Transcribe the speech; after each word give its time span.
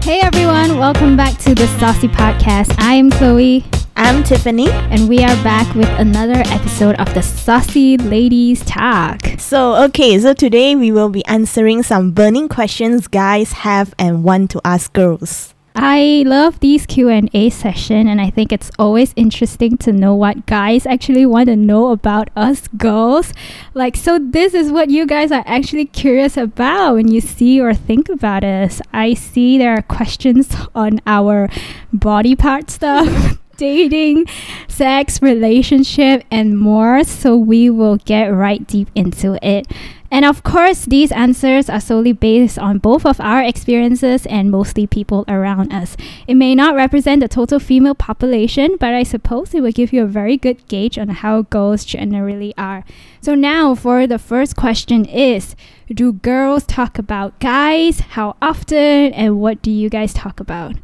Hey 0.00 0.20
everyone, 0.20 0.78
welcome 0.78 1.16
back 1.16 1.36
to 1.40 1.54
the 1.54 1.66
Saucy 1.78 2.08
Podcast. 2.08 2.74
I 2.78 2.94
am 2.94 3.10
Chloe. 3.10 3.64
I'm 3.96 4.22
Tiffany. 4.22 4.70
And 4.70 5.08
we 5.08 5.18
are 5.18 5.36
back 5.44 5.72
with 5.74 5.88
another 5.98 6.40
episode 6.46 6.94
of 6.96 7.12
the 7.12 7.20
Saucy 7.20 7.98
Ladies 7.98 8.64
Talk. 8.64 9.20
So, 9.38 9.74
okay, 9.84 10.18
so 10.18 10.32
today 10.32 10.76
we 10.76 10.92
will 10.92 11.10
be 11.10 11.24
answering 11.26 11.82
some 11.82 12.12
burning 12.12 12.48
questions 12.48 13.06
guys 13.06 13.52
have 13.52 13.94
and 13.98 14.24
want 14.24 14.50
to 14.52 14.60
ask 14.64 14.92
girls. 14.94 15.54
I 15.80 16.24
love 16.26 16.58
these 16.58 16.86
Q&A 16.86 17.50
session 17.50 18.08
and 18.08 18.20
I 18.20 18.30
think 18.30 18.50
it's 18.50 18.72
always 18.80 19.12
interesting 19.14 19.76
to 19.78 19.92
know 19.92 20.12
what 20.12 20.44
guys 20.44 20.84
actually 20.86 21.24
want 21.24 21.46
to 21.46 21.54
know 21.54 21.92
about 21.92 22.30
us 22.34 22.66
girls. 22.66 23.32
Like 23.74 23.94
so 23.94 24.18
this 24.18 24.54
is 24.54 24.72
what 24.72 24.90
you 24.90 25.06
guys 25.06 25.30
are 25.30 25.44
actually 25.46 25.84
curious 25.84 26.36
about 26.36 26.94
when 26.94 27.06
you 27.06 27.20
see 27.20 27.60
or 27.60 27.74
think 27.74 28.08
about 28.08 28.42
us. 28.42 28.82
I 28.92 29.14
see 29.14 29.56
there 29.56 29.74
are 29.74 29.82
questions 29.82 30.52
on 30.74 31.00
our 31.06 31.48
body 31.92 32.34
part 32.34 32.70
stuff. 32.70 33.38
dating, 33.58 34.24
sex, 34.68 35.20
relationship, 35.20 36.24
and 36.30 36.56
more. 36.56 37.02
So 37.02 37.36
we 37.36 37.68
will 37.68 37.96
get 37.96 38.28
right 38.28 38.64
deep 38.66 38.88
into 38.94 39.36
it. 39.46 39.66
And 40.10 40.24
of 40.24 40.42
course, 40.42 40.86
these 40.86 41.12
answers 41.12 41.68
are 41.68 41.80
solely 41.80 42.12
based 42.12 42.58
on 42.58 42.78
both 42.78 43.04
of 43.04 43.20
our 43.20 43.42
experiences 43.42 44.24
and 44.26 44.50
mostly 44.50 44.86
people 44.86 45.24
around 45.28 45.72
us. 45.72 45.96
It 46.26 46.34
may 46.34 46.54
not 46.54 46.74
represent 46.74 47.20
the 47.20 47.28
total 47.28 47.58
female 47.58 47.94
population, 47.94 48.76
but 48.80 48.94
I 48.94 49.02
suppose 49.02 49.52
it 49.52 49.62
will 49.62 49.72
give 49.72 49.92
you 49.92 50.02
a 50.02 50.06
very 50.06 50.38
good 50.38 50.66
gauge 50.68 50.98
on 50.98 51.08
how 51.08 51.42
girls 51.42 51.84
generally 51.84 52.54
are. 52.56 52.84
So 53.20 53.34
now 53.34 53.74
for 53.74 54.06
the 54.06 54.18
first 54.18 54.56
question 54.56 55.04
is, 55.04 55.54
do 55.92 56.14
girls 56.14 56.64
talk 56.64 56.98
about 56.98 57.38
guys? 57.38 58.00
How 58.00 58.36
often? 58.40 59.12
And 59.12 59.40
what 59.40 59.60
do 59.60 59.70
you 59.70 59.90
guys 59.90 60.14
talk 60.14 60.40
about? 60.40 60.76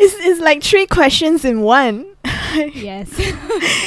It's, 0.00 0.14
it's 0.16 0.40
like 0.40 0.62
three 0.62 0.86
questions 0.86 1.44
in 1.44 1.60
one. 1.60 2.06
yes. 2.72 3.20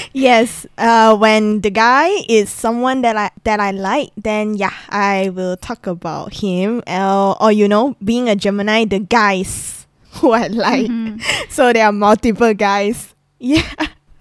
yes. 0.14 0.68
Uh, 0.78 1.18
when 1.18 1.62
the 1.62 1.72
guy 1.72 2.08
is 2.30 2.52
someone 2.52 3.02
that 3.02 3.18
I 3.18 3.32
that 3.46 3.60
I 3.60 3.72
like, 3.72 4.12
then 4.16 4.54
yeah, 4.54 4.74
I 4.90 5.30
will 5.30 5.58
talk 5.58 5.88
about 5.88 6.36
him. 6.36 6.84
Uh, 6.86 7.34
or 7.42 7.52
you 7.52 7.68
know, 7.68 7.96
being 8.04 8.30
a 8.30 8.36
Gemini, 8.36 8.86
the 8.86 9.00
guys 9.00 9.88
who 10.22 10.32
I 10.32 10.48
like. 10.48 10.86
Mm-hmm. 10.86 11.50
So 11.50 11.74
there 11.74 11.88
are 11.88 11.92
multiple 11.92 12.54
guys. 12.54 13.16
Yeah. 13.40 13.68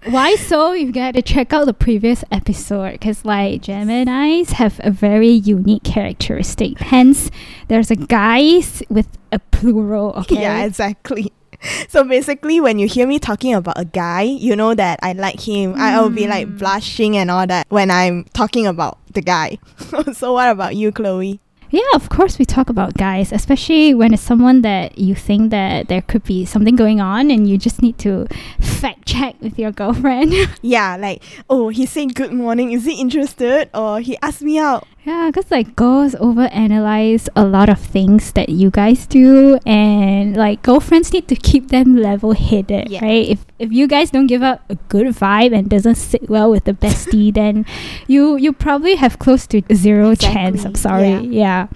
Why 0.05 0.35
so? 0.35 0.73
You 0.73 0.91
got 0.91 1.13
to 1.13 1.21
check 1.21 1.53
out 1.53 1.65
the 1.65 1.73
previous 1.73 2.25
episode 2.29 2.91
because, 2.91 3.23
like, 3.23 3.61
Geminis 3.61 4.49
have 4.49 4.81
a 4.83 4.91
very 4.91 5.29
unique 5.29 5.83
characteristic. 5.83 6.77
Hence, 6.79 7.31
there's 7.69 7.89
a 7.89 7.95
guys 7.95 8.83
with 8.89 9.07
a 9.31 9.39
plural. 9.39 10.11
Okay. 10.17 10.41
Yeah, 10.41 10.65
exactly. 10.65 11.31
so 11.89 12.03
basically, 12.03 12.59
when 12.59 12.79
you 12.79 12.87
hear 12.87 13.07
me 13.07 13.19
talking 13.19 13.53
about 13.53 13.79
a 13.79 13.85
guy, 13.85 14.23
you 14.23 14.55
know 14.55 14.73
that 14.75 14.99
I 15.01 15.13
like 15.13 15.39
him. 15.39 15.75
Mm. 15.75 15.79
I'll 15.79 16.09
be 16.09 16.27
like 16.27 16.47
hmm. 16.47 16.57
blushing 16.57 17.17
and 17.17 17.31
all 17.31 17.47
that 17.47 17.67
when 17.69 17.91
I'm 17.91 18.25
talking 18.33 18.67
about 18.67 18.99
the 19.13 19.21
guy. 19.21 19.57
so, 20.13 20.33
what 20.33 20.49
about 20.49 20.75
you, 20.75 20.91
Chloe? 20.91 21.39
Yeah, 21.73 21.81
of 21.95 22.07
course 22.07 22.37
we 22.37 22.45
talk 22.45 22.69
about 22.69 22.93
guys, 22.93 23.31
especially 23.31 23.95
when 23.95 24.13
it's 24.13 24.21
someone 24.21 24.61
that 24.61 24.99
you 24.99 25.15
think 25.15 25.49
that 25.49 25.87
there 25.87 26.03
could 26.03 26.23
be 26.23 26.45
something 26.45 26.75
going 26.75 27.01
on 27.01 27.31
and 27.31 27.49
you 27.49 27.57
just 27.57 27.81
need 27.81 27.97
to 27.97 28.27
fact 28.59 29.07
check 29.07 29.41
with 29.41 29.57
your 29.57 29.71
girlfriend. 29.71 30.35
yeah, 30.61 30.95
like, 30.97 31.23
oh, 31.49 31.69
he 31.69 31.87
said 31.87 32.13
good 32.13 32.31
morning. 32.31 32.73
Is 32.73 32.85
he 32.85 33.01
interested? 33.01 33.71
Or 33.73 33.99
he 34.01 34.15
asked 34.21 34.43
me 34.43 34.59
out. 34.59 34.85
Yeah, 35.05 35.27
because 35.27 35.51
like 35.51 35.75
girls 35.75 36.15
overanalyze 36.15 37.27
a 37.35 37.43
lot 37.43 37.67
of 37.67 37.77
things 37.77 38.31
that 38.33 38.47
you 38.47 38.69
guys 38.71 39.05
do, 39.05 39.59
and 39.65 40.37
like 40.37 40.61
girlfriends 40.61 41.11
need 41.11 41.27
to 41.27 41.35
keep 41.35 41.69
them 41.69 41.97
level 41.97 42.31
headed, 42.31 42.89
yeah. 42.89 43.03
right? 43.03 43.27
If 43.27 43.45
if 43.59 43.71
you 43.73 43.85
guys 43.87 44.11
don't 44.11 44.27
give 44.27 44.41
up 44.41 44.63
a 44.69 44.75
good 44.87 45.07
vibe 45.07 45.53
and 45.53 45.69
doesn't 45.69 45.95
sit 45.95 46.29
well 46.29 46.49
with 46.49 46.63
the 46.63 46.73
bestie, 46.73 47.33
then 47.41 47.65
you 48.07 48.37
you 48.37 48.53
probably 48.53 48.95
have 48.95 49.19
close 49.19 49.45
to 49.47 49.61
zero 49.73 50.11
exactly. 50.11 50.33
chance. 50.33 50.63
I'm 50.63 50.75
sorry, 50.75 51.09
yeah. 51.09 51.19
yeah. 51.19 51.67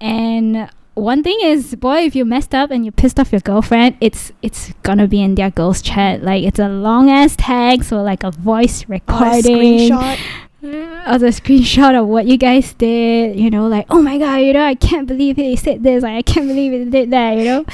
And 0.00 0.70
one 0.94 1.22
thing 1.22 1.38
is, 1.42 1.74
boy, 1.74 1.98
if 1.98 2.16
you 2.16 2.24
messed 2.24 2.54
up 2.54 2.70
and 2.70 2.84
you 2.84 2.92
pissed 2.92 3.20
off 3.20 3.30
your 3.30 3.42
girlfriend, 3.42 3.96
it's 4.00 4.32
it's 4.40 4.72
gonna 4.82 5.06
be 5.06 5.20
in 5.20 5.34
their 5.34 5.50
girls 5.50 5.82
chat. 5.82 6.22
Like 6.22 6.44
it's 6.44 6.58
a 6.58 6.68
long 6.68 7.10
ass 7.10 7.36
text 7.36 7.92
or 7.92 8.02
like 8.02 8.22
a 8.22 8.30
voice 8.30 8.84
oh, 8.84 8.86
recording. 8.88 9.92
Or 9.92 10.16
of 10.64 11.20
the 11.20 11.28
screenshot 11.28 11.98
of 12.00 12.06
what 12.06 12.26
you 12.26 12.36
guys 12.36 12.72
did, 12.74 13.38
you 13.38 13.50
know, 13.50 13.66
like, 13.66 13.86
oh 13.90 14.00
my 14.00 14.18
god, 14.18 14.36
you 14.36 14.52
know, 14.52 14.64
I 14.64 14.74
can't 14.74 15.06
believe 15.06 15.36
he 15.36 15.56
said 15.56 15.82
this, 15.82 16.02
like, 16.02 16.16
I 16.16 16.22
can't 16.22 16.46
believe 16.46 16.72
he 16.72 16.84
did 16.90 17.10
that, 17.10 17.36
you 17.36 17.44
know. 17.44 17.64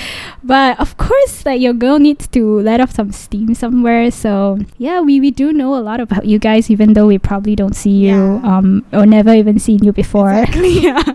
But 0.42 0.78
of 0.80 0.96
course, 0.96 1.46
like, 1.46 1.60
your 1.60 1.72
girl 1.72 1.98
needs 1.98 2.26
to 2.28 2.60
let 2.60 2.80
off 2.80 2.92
some 2.92 3.12
steam 3.12 3.54
somewhere. 3.54 4.10
So, 4.10 4.58
yeah, 4.78 5.00
we, 5.00 5.20
we 5.20 5.30
do 5.30 5.52
know 5.52 5.76
a 5.76 5.80
lot 5.80 6.00
about 6.00 6.26
you 6.26 6.38
guys, 6.38 6.70
even 6.70 6.94
though 6.94 7.06
we 7.06 7.18
probably 7.18 7.54
don't 7.54 7.74
see 7.74 7.90
you 7.90 8.40
yeah. 8.42 8.58
um, 8.58 8.84
or 8.92 9.06
never 9.06 9.34
even 9.34 9.58
seen 9.58 9.84
you 9.84 9.92
before. 9.92 10.32
Exactly. 10.32 10.80
yeah. 10.80 11.14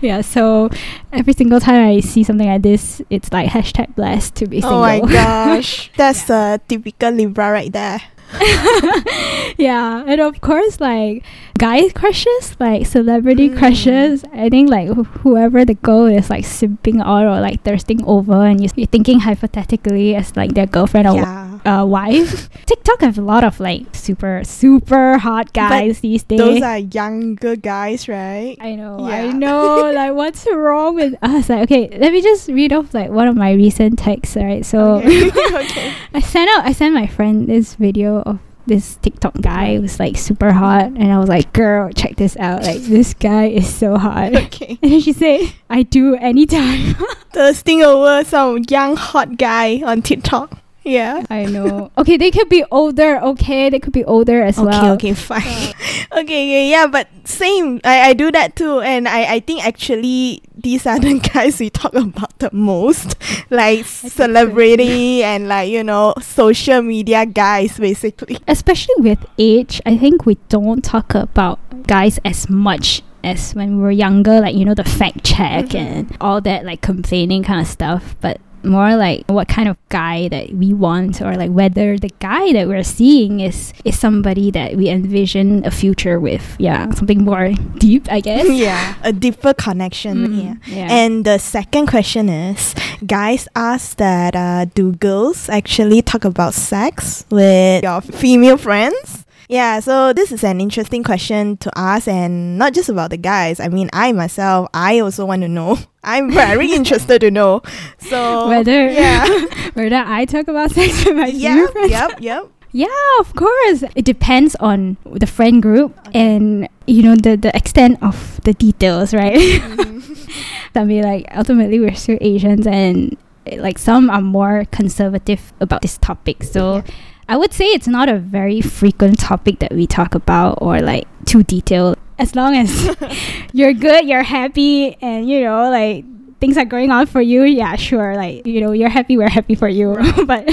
yeah, 0.00 0.20
so 0.20 0.70
every 1.12 1.32
single 1.34 1.60
time 1.60 1.88
I 1.88 2.00
see 2.00 2.24
something 2.24 2.48
like 2.48 2.62
this, 2.62 3.02
it's 3.10 3.32
like 3.32 3.50
hashtag 3.50 3.94
blessed 3.94 4.34
to 4.36 4.46
be 4.46 4.60
single. 4.60 4.78
Oh 4.78 4.82
my 4.82 5.00
gosh. 5.12 5.90
That's 5.96 6.28
yeah. 6.28 6.54
a 6.54 6.58
typical 6.58 7.10
Libra 7.10 7.50
right 7.50 7.72
there. 7.72 8.00
yeah, 9.58 10.04
and 10.06 10.20
of 10.20 10.40
course, 10.40 10.80
like 10.80 11.24
guy 11.58 11.88
crushes, 11.90 12.56
like 12.58 12.86
celebrity 12.86 13.50
mm. 13.50 13.58
crushes. 13.58 14.24
I 14.32 14.48
think 14.48 14.70
like 14.70 14.88
wh- 14.88 15.06
whoever 15.20 15.64
the 15.64 15.74
girl 15.74 16.06
is 16.06 16.30
like 16.30 16.44
simping 16.44 17.04
on 17.04 17.24
or 17.24 17.40
like 17.40 17.62
thirsting 17.62 18.04
over, 18.04 18.46
and 18.46 18.60
you're 18.60 18.86
thinking 18.86 19.20
hypothetically 19.20 20.14
as 20.14 20.34
like 20.36 20.54
their 20.54 20.66
girlfriend 20.66 21.08
or 21.08 21.16
yeah. 21.16 21.51
Uh, 21.64 21.84
wife. 21.86 22.48
TikTok 22.66 23.00
have 23.00 23.18
a 23.18 23.22
lot 23.22 23.44
of 23.44 23.60
like 23.60 23.94
super 23.94 24.42
super 24.44 25.18
hot 25.18 25.52
guys 25.52 25.96
but 25.96 26.02
these 26.02 26.22
days. 26.22 26.38
Those 26.38 26.62
are 26.62 26.78
younger 26.78 27.56
guys, 27.56 28.08
right? 28.08 28.56
I 28.60 28.74
know, 28.74 29.08
yeah. 29.08 29.14
I 29.14 29.32
know. 29.32 29.90
like, 29.94 30.14
what's 30.14 30.46
wrong 30.50 30.94
with 30.94 31.14
us? 31.22 31.48
Like, 31.48 31.62
okay, 31.70 31.88
let 31.98 32.12
me 32.12 32.22
just 32.22 32.48
read 32.48 32.72
off 32.72 32.94
like 32.94 33.10
one 33.10 33.28
of 33.28 33.36
my 33.36 33.52
recent 33.52 33.98
texts. 33.98 34.36
Right, 34.36 34.64
so 34.64 34.96
okay. 34.96 35.26
okay. 35.54 35.94
I 36.14 36.20
sent 36.20 36.50
out, 36.50 36.64
I 36.64 36.72
sent 36.72 36.94
my 36.94 37.06
friend 37.06 37.48
this 37.48 37.74
video 37.74 38.22
of 38.22 38.38
this 38.66 38.96
TikTok 39.02 39.40
guy 39.40 39.78
was 39.78 39.98
like 39.98 40.16
super 40.16 40.52
hot, 40.52 40.86
and 40.86 41.12
I 41.12 41.18
was 41.18 41.28
like, 41.28 41.52
"Girl, 41.52 41.90
check 41.90 42.16
this 42.16 42.36
out! 42.36 42.62
Like 42.62 42.82
this 42.82 43.14
guy 43.14 43.46
is 43.46 43.72
so 43.72 43.96
hot." 43.98 44.34
Okay. 44.34 44.78
And 44.82 44.92
then 44.92 45.00
she 45.00 45.12
said, 45.12 45.52
"I 45.68 45.82
do 45.82 46.14
anytime." 46.16 46.94
Thirsting 47.32 47.82
over 47.82 48.24
some 48.24 48.62
young 48.68 48.96
hot 48.96 49.36
guy 49.38 49.82
on 49.84 50.02
TikTok. 50.02 50.61
Yeah. 50.84 51.24
I 51.30 51.44
know. 51.44 51.90
Okay, 51.96 52.16
they 52.16 52.30
could 52.30 52.48
be 52.48 52.64
older. 52.70 53.20
Okay, 53.22 53.70
they 53.70 53.78
could 53.78 53.92
be 53.92 54.04
older 54.04 54.42
as 54.42 54.58
okay, 54.58 54.66
well. 54.66 54.92
Okay, 54.94 55.12
okay, 55.12 55.14
fine. 55.14 55.74
okay, 56.22 56.68
yeah, 56.68 56.80
yeah, 56.80 56.86
but 56.86 57.08
same. 57.24 57.80
I, 57.84 58.10
I 58.10 58.12
do 58.14 58.30
that 58.32 58.56
too, 58.56 58.80
and 58.80 59.08
I, 59.08 59.34
I 59.34 59.40
think 59.40 59.64
actually 59.64 60.42
these 60.56 60.86
are 60.86 60.98
the 61.00 61.18
guys 61.20 61.60
we 61.60 61.70
talk 61.70 61.94
about 61.94 62.38
the 62.38 62.50
most, 62.52 63.16
like 63.50 63.84
celebrity 63.86 65.20
so. 65.20 65.26
and 65.26 65.48
like 65.48 65.70
you 65.70 65.84
know 65.84 66.14
social 66.20 66.82
media 66.82 67.26
guys, 67.26 67.78
basically. 67.78 68.38
Especially 68.48 68.94
with 68.98 69.24
age, 69.38 69.80
I 69.86 69.96
think 69.96 70.26
we 70.26 70.36
don't 70.48 70.82
talk 70.82 71.14
about 71.14 71.60
guys 71.86 72.18
as 72.24 72.48
much 72.48 73.02
as 73.24 73.54
when 73.54 73.76
we 73.76 73.82
were 73.82 73.92
younger, 73.92 74.40
like 74.40 74.56
you 74.56 74.64
know 74.64 74.74
the 74.74 74.84
fact 74.84 75.24
check 75.24 75.66
mm-hmm. 75.66 75.76
and 75.76 76.16
all 76.20 76.40
that 76.40 76.64
like 76.64 76.80
complaining 76.80 77.44
kind 77.44 77.60
of 77.60 77.66
stuff. 77.68 78.16
But 78.20 78.40
more 78.64 78.96
like 78.96 79.24
what 79.28 79.48
kind 79.48 79.68
of 79.68 79.76
guy 79.88 80.28
that 80.28 80.52
we 80.54 80.72
want 80.72 81.20
or 81.20 81.34
like 81.36 81.50
whether 81.50 81.98
the 81.98 82.10
guy 82.20 82.52
that 82.52 82.68
we're 82.68 82.84
seeing 82.84 83.40
is 83.40 83.72
is 83.84 83.98
somebody 83.98 84.50
that 84.50 84.76
we 84.76 84.88
envision 84.88 85.64
a 85.66 85.70
future 85.70 86.18
with. 86.20 86.56
Yeah 86.58 86.90
something 86.92 87.24
more 87.24 87.52
deep 87.78 88.10
i 88.10 88.20
guess. 88.20 88.48
Yeah 88.62 88.94
a 89.02 89.12
deeper 89.12 89.54
connection 89.54 90.26
mm, 90.26 90.44
yeah. 90.44 90.76
yeah. 90.76 90.88
And 90.90 91.24
the 91.24 91.38
second 91.38 91.86
question 91.86 92.28
is 92.28 92.74
guys 93.06 93.48
ask 93.56 93.96
that 93.96 94.36
uh, 94.36 94.66
do 94.74 94.92
girls 94.92 95.48
actually 95.48 96.02
talk 96.02 96.24
about 96.24 96.54
sex 96.54 97.24
with 97.30 97.82
your 97.82 98.00
female 98.00 98.56
friends 98.56 99.21
yeah, 99.52 99.80
so 99.80 100.14
this 100.14 100.32
is 100.32 100.42
an 100.44 100.62
interesting 100.62 101.02
question 101.02 101.58
to 101.58 101.70
ask, 101.76 102.08
and 102.08 102.56
not 102.56 102.72
just 102.72 102.88
about 102.88 103.10
the 103.10 103.18
guys. 103.18 103.60
I 103.60 103.68
mean, 103.68 103.90
I 103.92 104.10
myself, 104.12 104.70
I 104.72 104.98
also 105.00 105.26
want 105.26 105.42
to 105.42 105.48
know. 105.48 105.78
I'm 106.02 106.32
very 106.32 106.72
interested 106.80 107.20
to 107.20 107.30
know. 107.30 107.60
So 107.98 108.48
whether 108.48 108.88
yeah, 108.88 109.28
whether 109.74 110.02
I 110.06 110.24
talk 110.24 110.48
about 110.48 110.70
sex 110.70 111.04
with 111.04 111.16
my 111.16 111.26
yeah, 111.26 111.66
friends. 111.66 111.90
Yep, 111.90 112.20
yep. 112.20 112.48
Yeah, 112.72 113.20
of 113.20 113.34
course. 113.36 113.84
It 113.94 114.06
depends 114.06 114.56
on 114.56 114.96
the 115.04 115.26
friend 115.26 115.60
group 115.60 115.92
okay. 116.08 116.18
and 116.18 116.68
you 116.86 117.02
know 117.02 117.14
the 117.14 117.36
the 117.36 117.54
extent 117.54 118.02
of 118.02 118.40
the 118.44 118.54
details, 118.54 119.12
right? 119.12 119.36
Mm-hmm. 119.36 120.78
I 120.78 120.84
mean, 120.84 121.04
like 121.04 121.28
ultimately 121.36 121.78
we're 121.78 121.94
still 121.94 122.16
Asians, 122.22 122.66
and 122.66 123.18
like 123.60 123.76
some 123.76 124.08
are 124.08 124.22
more 124.22 124.64
conservative 124.72 125.52
about 125.60 125.82
this 125.82 125.98
topic, 125.98 126.42
so. 126.42 126.76
Yeah 126.76 127.11
I 127.28 127.36
would 127.36 127.52
say 127.52 127.66
it's 127.66 127.88
not 127.88 128.08
a 128.08 128.18
very 128.18 128.60
frequent 128.60 129.18
topic 129.18 129.60
that 129.60 129.72
we 129.72 129.86
talk 129.86 130.14
about 130.14 130.58
or 130.60 130.80
like 130.80 131.06
too 131.24 131.42
detailed. 131.42 131.98
As 132.18 132.34
long 132.34 132.54
as 132.56 132.96
you're 133.52 133.72
good, 133.72 134.06
you're 134.06 134.22
happy, 134.22 134.96
and 135.00 135.28
you 135.28 135.42
know, 135.42 135.70
like 135.70 136.04
things 136.42 136.58
are 136.58 136.64
going 136.64 136.90
on 136.90 137.06
for 137.06 137.20
you, 137.20 137.44
yeah, 137.44 137.76
sure, 137.76 138.16
like 138.16 138.44
you 138.46 138.60
know, 138.60 138.72
you're 138.72 138.88
happy, 138.88 139.16
we're 139.16 139.30
happy 139.30 139.54
for 139.54 139.68
you. 139.68 139.96
but 140.26 140.44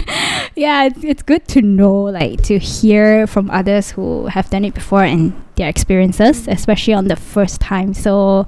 yeah, 0.56 0.86
it's, 0.86 1.04
it's 1.04 1.24
good 1.24 1.48
to 1.50 1.62
know, 1.62 2.04
like 2.04 2.44
to 2.44 2.60
hear 2.60 3.26
from 3.26 3.50
others 3.50 3.92
who 3.92 4.28
have 4.28 4.50
done 4.52 4.64
it 4.66 4.76
before 4.76 5.04
and 5.04 5.34
their 5.56 5.68
experiences, 5.68 6.46
mm. 6.46 6.54
especially 6.54 6.94
on 6.94 7.08
the 7.08 7.16
first 7.16 7.60
time. 7.60 7.94
So 7.94 8.46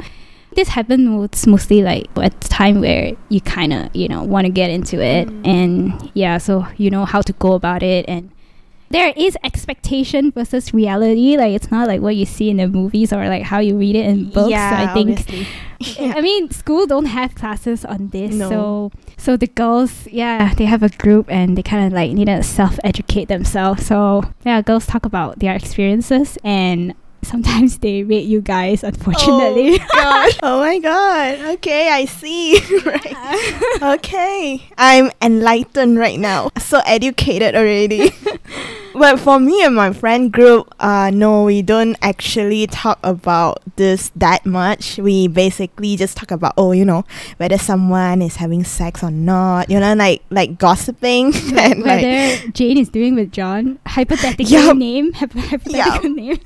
this 0.55 0.69
happened 0.69 1.09
mostly 1.47 1.81
like 1.81 2.07
at 2.17 2.39
the 2.41 2.49
time 2.49 2.81
where 2.81 3.13
you 3.29 3.41
kind 3.41 3.73
of 3.73 3.95
you 3.95 4.07
know 4.07 4.23
want 4.23 4.45
to 4.45 4.51
get 4.51 4.69
into 4.69 5.01
it 5.01 5.27
mm. 5.27 5.47
and 5.47 6.11
yeah 6.13 6.37
so 6.37 6.65
you 6.77 6.89
know 6.89 7.05
how 7.05 7.21
to 7.21 7.33
go 7.33 7.53
about 7.53 7.81
it 7.83 8.05
and 8.07 8.29
there 8.91 9.13
is 9.15 9.37
expectation 9.43 10.31
versus 10.31 10.73
reality. 10.73 11.37
Like 11.37 11.53
it's 11.53 11.71
not 11.71 11.87
like 11.87 12.01
what 12.01 12.15
you 12.15 12.25
see 12.25 12.49
in 12.49 12.57
the 12.57 12.67
movies 12.67 13.13
or 13.13 13.27
like 13.27 13.43
how 13.43 13.59
you 13.59 13.77
read 13.77 13.95
it 13.95 14.05
in 14.05 14.29
books. 14.29 14.51
Yeah, 14.51 14.69
so 14.69 14.91
I 14.91 14.93
think. 14.93 15.47
yeah. 15.99 16.13
I 16.15 16.21
mean, 16.21 16.51
school 16.51 16.85
don't 16.85 17.05
have 17.05 17.33
classes 17.35 17.85
on 17.85 18.09
this, 18.09 18.35
no. 18.35 18.49
so 18.49 18.91
so 19.17 19.37
the 19.37 19.47
girls, 19.47 20.07
yeah, 20.07 20.53
they 20.53 20.65
have 20.65 20.83
a 20.83 20.89
group 20.89 21.27
and 21.29 21.57
they 21.57 21.63
kind 21.63 21.87
of 21.87 21.93
like 21.93 22.11
need 22.11 22.25
to 22.25 22.43
self 22.43 22.79
educate 22.83 23.27
themselves. 23.27 23.85
So 23.85 24.23
yeah, 24.45 24.61
girls 24.61 24.85
talk 24.85 25.05
about 25.05 25.39
their 25.39 25.55
experiences 25.55 26.37
and 26.43 26.93
sometimes 27.23 27.79
they 27.79 28.03
rate 28.03 28.25
you 28.25 28.41
guys 28.41 28.83
unfortunately. 28.83 29.79
Oh, 29.79 29.87
god. 29.93 30.33
oh 30.43 30.59
my 30.59 30.79
god. 30.79 31.39
Okay 31.55 31.89
i 31.89 32.05
see. 32.05 32.59
Right. 32.85 33.81
Okay. 33.81 34.63
I'm 34.77 35.11
enlightened 35.21 35.97
right 35.97 36.19
now. 36.19 36.49
So 36.57 36.81
educated 36.85 37.55
already. 37.55 38.11
But 38.93 39.19
for 39.19 39.39
me 39.39 39.63
and 39.63 39.73
my 39.73 39.93
friend 39.93 40.31
group 40.31 40.67
uh 40.79 41.11
no 41.11 41.45
we 41.45 41.61
don't 41.61 41.95
actually 42.01 42.67
talk 42.67 42.99
about 43.03 43.63
this 43.77 44.11
that 44.15 44.45
much. 44.45 44.97
We 44.97 45.27
basically 45.27 45.95
just 45.95 46.17
talk 46.17 46.31
about 46.31 46.53
oh 46.57 46.73
you 46.73 46.83
know 46.83 47.05
whether 47.37 47.57
someone 47.57 48.21
is 48.21 48.35
having 48.35 48.63
sex 48.63 49.03
or 49.03 49.11
not. 49.11 49.69
You 49.69 49.79
know 49.79 49.93
like 49.93 50.23
like 50.29 50.57
gossiping. 50.57 51.33
And 51.61 51.83
whether 51.83 52.43
like, 52.43 52.53
jane 52.53 52.77
is 52.77 52.89
doing 52.89 53.15
with 53.15 53.31
john. 53.31 53.79
Hypothetical 53.87 54.51
yep. 54.51 54.75
name. 54.75 55.13
Hypothetical 55.13 55.71
yep. 55.71 56.03
name. 56.03 56.39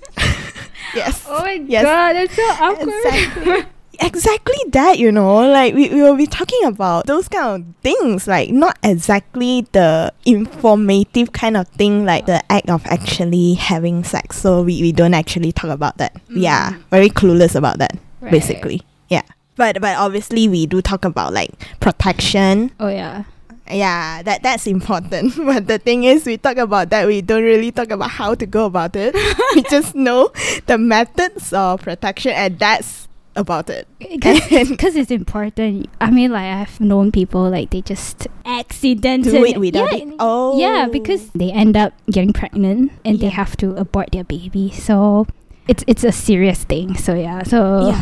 Oh 1.36 1.42
my 1.42 1.54
yes. 1.68 1.84
god, 1.84 2.14
that's 2.14 2.36
so 2.36 2.44
awkward. 2.44 2.90
Exactly. 3.06 3.72
exactly 4.02 4.58
that, 4.70 5.00
you 5.00 5.12
know, 5.12 5.48
like 5.48 5.74
we, 5.74 5.90
we 5.90 6.02
will 6.02 6.16
be 6.16 6.28
talking 6.28 6.64
about 6.66 7.06
those 7.06 7.28
kind 7.28 7.62
of 7.62 7.82
things, 7.82 8.28
like 8.28 8.50
not 8.50 8.78
exactly 8.84 9.68
the 9.72 10.14
informative 10.26 11.32
kind 11.32 11.58
of 11.58 11.68
thing, 11.70 12.06
like 12.06 12.26
the 12.26 12.44
act 12.52 12.70
of 12.70 12.86
actually 12.86 13.54
having 13.56 14.04
sex. 14.04 14.38
So 14.38 14.64
we, 14.64 14.82
we 14.82 14.92
don't 14.92 15.14
actually 15.14 15.52
talk 15.52 15.72
about 15.72 15.98
that. 15.98 16.14
Mm. 16.30 16.42
Yeah, 16.42 16.76
very 16.92 17.10
clueless 17.10 17.56
about 17.56 17.80
that, 17.80 17.98
right. 18.22 18.32
basically. 18.32 18.82
Yeah. 19.10 19.24
But 19.58 19.80
but 19.80 19.98
obviously 19.98 20.50
we 20.50 20.66
do 20.66 20.82
talk 20.82 21.06
about 21.06 21.32
like 21.34 21.52
protection. 21.80 22.72
Oh 22.80 22.90
yeah 22.90 23.24
yeah 23.70 24.22
that 24.24 24.44
that's 24.44 24.68
important. 24.68 25.36
But 25.46 25.68
the 25.68 25.80
thing 25.80 26.04
is 26.04 26.26
we 26.26 26.38
talk 26.38 26.58
about 26.58 26.90
that. 26.90 27.08
We 27.08 27.22
don't 27.22 27.44
really 27.44 27.72
talk 27.72 27.92
about 27.92 28.12
how 28.12 28.36
to 28.36 28.46
go 28.46 28.66
about 28.66 28.96
it. 28.96 29.16
We 29.56 29.64
just 29.64 29.96
know 29.96 30.32
the 30.66 30.78
methods 30.78 31.54
of 31.54 31.82
protection 31.82 32.32
and 32.32 32.60
that's 32.60 33.08
about 33.36 33.70
it. 33.70 33.88
Because 34.00 34.96
it's 34.96 35.12
important. 35.12 35.90
I 36.00 36.12
mean 36.12 36.32
like 36.32 36.46
i've 36.46 36.80
known 36.80 37.12
people 37.12 37.50
like 37.50 37.70
they 37.72 37.82
just 37.82 38.28
accidentally 38.46 39.32
do 39.32 39.46
it 39.46 39.60
without 39.60 39.92
yeah, 39.92 39.98
it. 39.98 40.16
oh. 40.20 40.60
yeah 40.60 40.88
because 40.88 41.30
they 41.32 41.52
end 41.52 41.76
up 41.76 41.94
getting 42.10 42.34
pregnant 42.34 42.92
and 43.04 43.18
yeah. 43.18 43.28
they 43.28 43.34
have 43.34 43.56
to 43.58 43.76
abort 43.76 44.12
their 44.12 44.24
baby. 44.24 44.72
So 44.72 45.28
it's 45.68 45.84
it's 45.88 46.04
a 46.04 46.12
serious 46.12 46.64
thing. 46.64 46.96
So 46.98 47.16
yeah, 47.16 47.44
so 47.44 47.88
yeah. 47.90 48.02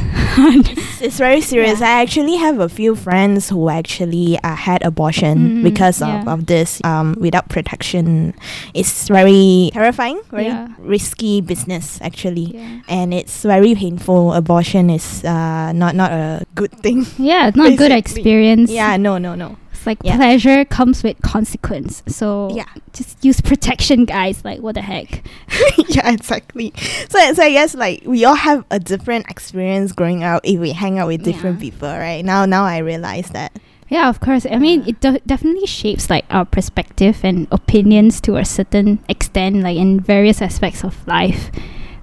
it's, 0.59 1.01
it's, 1.01 1.17
very 1.17 1.41
serious. 1.41 1.79
Yeah. 1.79 1.87
I 1.87 2.01
actually 2.01 2.35
have 2.37 2.59
a 2.59 2.67
few 2.67 2.95
friends 2.95 3.49
who 3.49 3.69
actually 3.69 4.37
uh, 4.43 4.55
had 4.55 4.83
abortion 4.83 5.37
mm-hmm. 5.37 5.63
because 5.63 6.01
of, 6.01 6.07
yeah. 6.07 6.33
of 6.33 6.45
this 6.45 6.81
um, 6.83 7.15
without 7.19 7.49
protection. 7.49 8.33
It's 8.73 9.07
very 9.07 9.69
terrifying, 9.73 10.21
very 10.29 10.51
risky 10.79 11.41
business 11.41 11.99
actually, 12.01 12.55
and 12.87 13.13
it's 13.13 13.43
very 13.43 13.75
painful. 13.75 14.33
Abortion 14.33 14.89
is 14.89 15.23
uh, 15.23 15.71
not 15.71 15.95
not 15.95 16.11
a 16.11 16.45
good 16.55 16.71
thing. 16.83 17.05
Yeah, 17.17 17.47
it's 17.47 17.57
not 17.57 17.71
a 17.71 17.75
good 17.75 17.91
experience. 17.91 18.69
Yeah, 18.69 18.97
no, 18.97 19.17
no, 19.17 19.35
no 19.35 19.57
like 19.85 19.99
yeah. 20.03 20.15
pleasure 20.15 20.65
comes 20.65 21.03
with 21.03 21.21
consequence. 21.21 22.03
So 22.07 22.49
yeah, 22.53 22.65
just 22.93 23.23
use 23.23 23.41
protection, 23.41 24.05
guys. 24.05 24.43
Like 24.43 24.59
what 24.59 24.75
the 24.75 24.81
heck? 24.81 25.23
yeah, 25.89 26.11
exactly. 26.11 26.73
So 27.09 27.33
so 27.33 27.43
I 27.43 27.51
guess 27.51 27.75
like 27.75 28.03
we 28.05 28.25
all 28.25 28.35
have 28.35 28.65
a 28.71 28.79
different 28.79 29.29
experience 29.29 29.91
growing 29.91 30.23
up 30.23 30.41
if 30.43 30.59
we 30.59 30.71
hang 30.71 30.99
out 30.99 31.07
with 31.07 31.23
different 31.23 31.57
yeah. 31.57 31.71
people, 31.71 31.89
right? 31.89 32.23
Now 32.23 32.45
now 32.45 32.63
I 32.63 32.79
realize 32.79 33.29
that. 33.29 33.53
Yeah, 33.89 34.09
of 34.09 34.19
course. 34.19 34.47
I 34.49 34.57
mean, 34.57 34.83
it 34.87 34.99
de- 35.01 35.19
definitely 35.19 35.67
shapes 35.67 36.09
like 36.09 36.25
our 36.31 36.45
perspective 36.45 37.19
and 37.21 37.47
opinions 37.51 38.19
to 38.21 38.37
a 38.37 38.45
certain 38.45 39.03
extent, 39.07 39.57
like 39.57 39.77
in 39.77 39.99
various 39.99 40.41
aspects 40.41 40.83
of 40.83 41.05
life. 41.05 41.51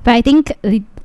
But 0.04 0.14
I 0.14 0.22
think 0.22 0.52